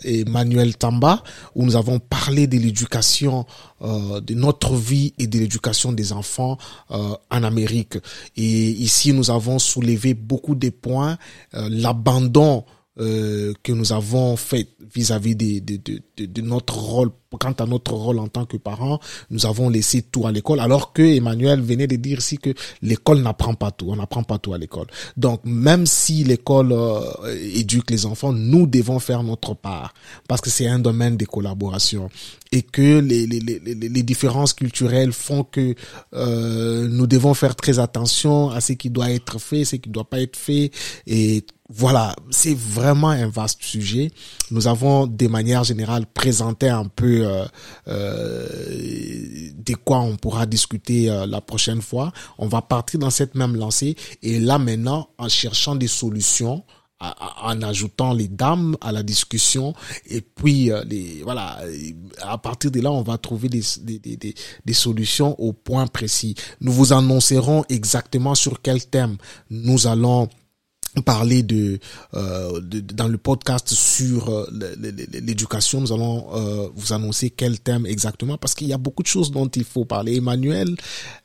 [0.03, 1.23] Emmanuel Tamba,
[1.55, 3.45] où nous avons parlé de l'éducation,
[3.81, 6.57] de notre vie et de l'éducation des enfants
[6.89, 7.97] en Amérique.
[8.35, 11.17] Et ici, nous avons soulevé beaucoup de points,
[11.53, 12.65] l'abandon
[12.99, 17.93] euh, que nous avons fait vis-à-vis de, de, de, de, notre rôle, quant à notre
[17.93, 21.87] rôle en tant que parents, nous avons laissé tout à l'école, alors que Emmanuel venait
[21.87, 24.87] de dire ici que l'école n'apprend pas tout, on n'apprend pas tout à l'école.
[25.15, 27.01] Donc même si l'école euh,
[27.53, 29.93] éduque les enfants, nous devons faire notre part,
[30.27, 32.09] parce que c'est un domaine de collaboration
[32.51, 35.75] et que les, les, les, les différences culturelles font que
[36.13, 39.93] euh, nous devons faire très attention à ce qui doit être fait, ce qui ne
[39.93, 40.71] doit pas être fait
[41.05, 44.11] et voilà, c'est vraiment un vaste sujet.
[44.49, 47.45] Nous avons, de manière générale, présenté un peu euh,
[47.87, 48.47] euh,
[49.55, 52.11] de quoi on pourra discuter euh, la prochaine fois.
[52.39, 56.63] On va partir dans cette même lancée et là maintenant, en cherchant des solutions,
[56.99, 59.73] en ajoutant les dames à la discussion
[60.09, 61.59] et puis euh, les voilà
[62.21, 66.35] à partir de là on va trouver des, des, des, des solutions au point précis
[66.59, 69.15] nous vous annoncerons exactement sur quel thème
[69.49, 70.27] nous allons
[71.05, 71.79] parler de,
[72.13, 74.47] euh, de, dans le podcast sur euh,
[75.13, 79.07] l'éducation nous allons euh, vous annoncer quel thème exactement parce qu'il y a beaucoup de
[79.07, 80.17] choses dont il faut parler.
[80.17, 80.75] Emmanuel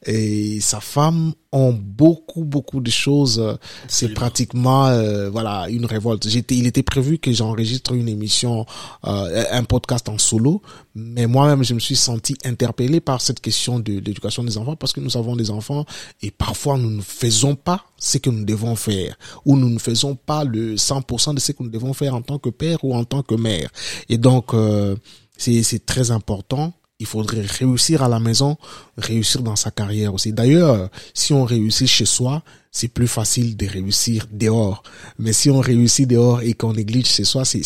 [0.07, 3.57] et sa femme ont beaucoup beaucoup de choses
[3.89, 8.67] c'est pratiquement euh, voilà une révolte j'étais il était prévu que j'enregistre une émission
[9.07, 10.63] euh, un podcast en solo
[10.95, 14.93] mais moi-même je me suis senti interpellé par cette question de l'éducation des enfants parce
[14.93, 15.87] que nous avons des enfants
[16.23, 20.15] et parfois nous ne faisons pas ce que nous devons faire ou nous ne faisons
[20.15, 23.05] pas le 100% de ce que nous devons faire en tant que père ou en
[23.05, 23.71] tant que mère.
[24.09, 24.97] Et donc, euh,
[25.37, 26.73] c'est très important.
[27.05, 28.57] Il faudrait réussir à la maison,
[28.97, 30.33] réussir dans sa carrière aussi.
[30.33, 32.43] D'ailleurs, si on réussit chez soi,
[32.75, 34.83] c'est plus facile de réussir dehors.
[35.21, 37.63] Mais si on réussit dehors et qu'on néglige chez soi, c'est,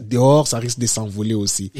[0.00, 1.70] dehors, ça risque de s'envoler aussi.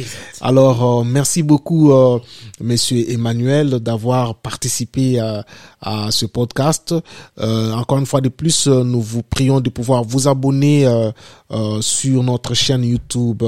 [0.41, 2.21] Alors, euh, merci beaucoup, euh,
[2.61, 5.45] Monsieur Emmanuel, d'avoir participé à,
[5.81, 6.95] à, ce podcast.
[7.41, 10.87] Euh, encore une fois de plus, nous vous prions de pouvoir vous abonner
[11.81, 13.43] sur notre chaîne YouTube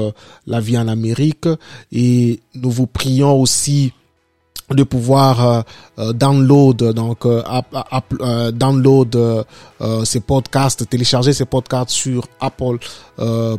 [0.45, 1.47] La Vie en Amérique
[1.91, 3.93] et nous vous prions aussi
[4.73, 5.61] de pouvoir euh,
[5.99, 7.43] euh, download donc euh,
[8.19, 9.45] euh download
[10.03, 12.77] ces podcasts télécharger ces podcasts sur Apple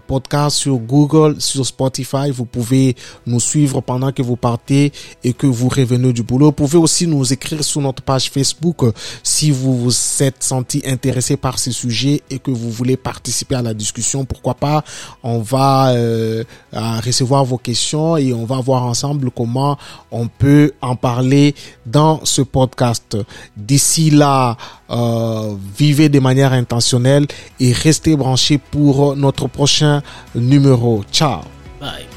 [0.07, 2.31] Podcasts sur Google sur Spotify.
[2.31, 2.95] Vous pouvez
[3.27, 4.93] nous suivre pendant que vous partez
[5.25, 6.47] et que vous revenez du boulot.
[6.47, 8.85] Vous pouvez aussi nous écrire sur notre page Facebook
[9.23, 13.63] si vous vous êtes senti intéressé par ces sujets et que vous voulez participer à
[13.63, 14.85] la discussion pourquoi pas?
[15.23, 15.93] On va
[17.01, 19.79] recevoir vos questions et on va voir ensemble comment
[20.11, 23.17] on peut parler dans ce podcast.
[23.57, 24.57] D'ici là,
[24.91, 27.27] euh, vivez de manière intentionnelle
[27.61, 30.03] et restez branchés pour notre prochain
[30.35, 31.05] numéro.
[31.13, 31.41] Ciao.
[31.81, 32.16] Bye.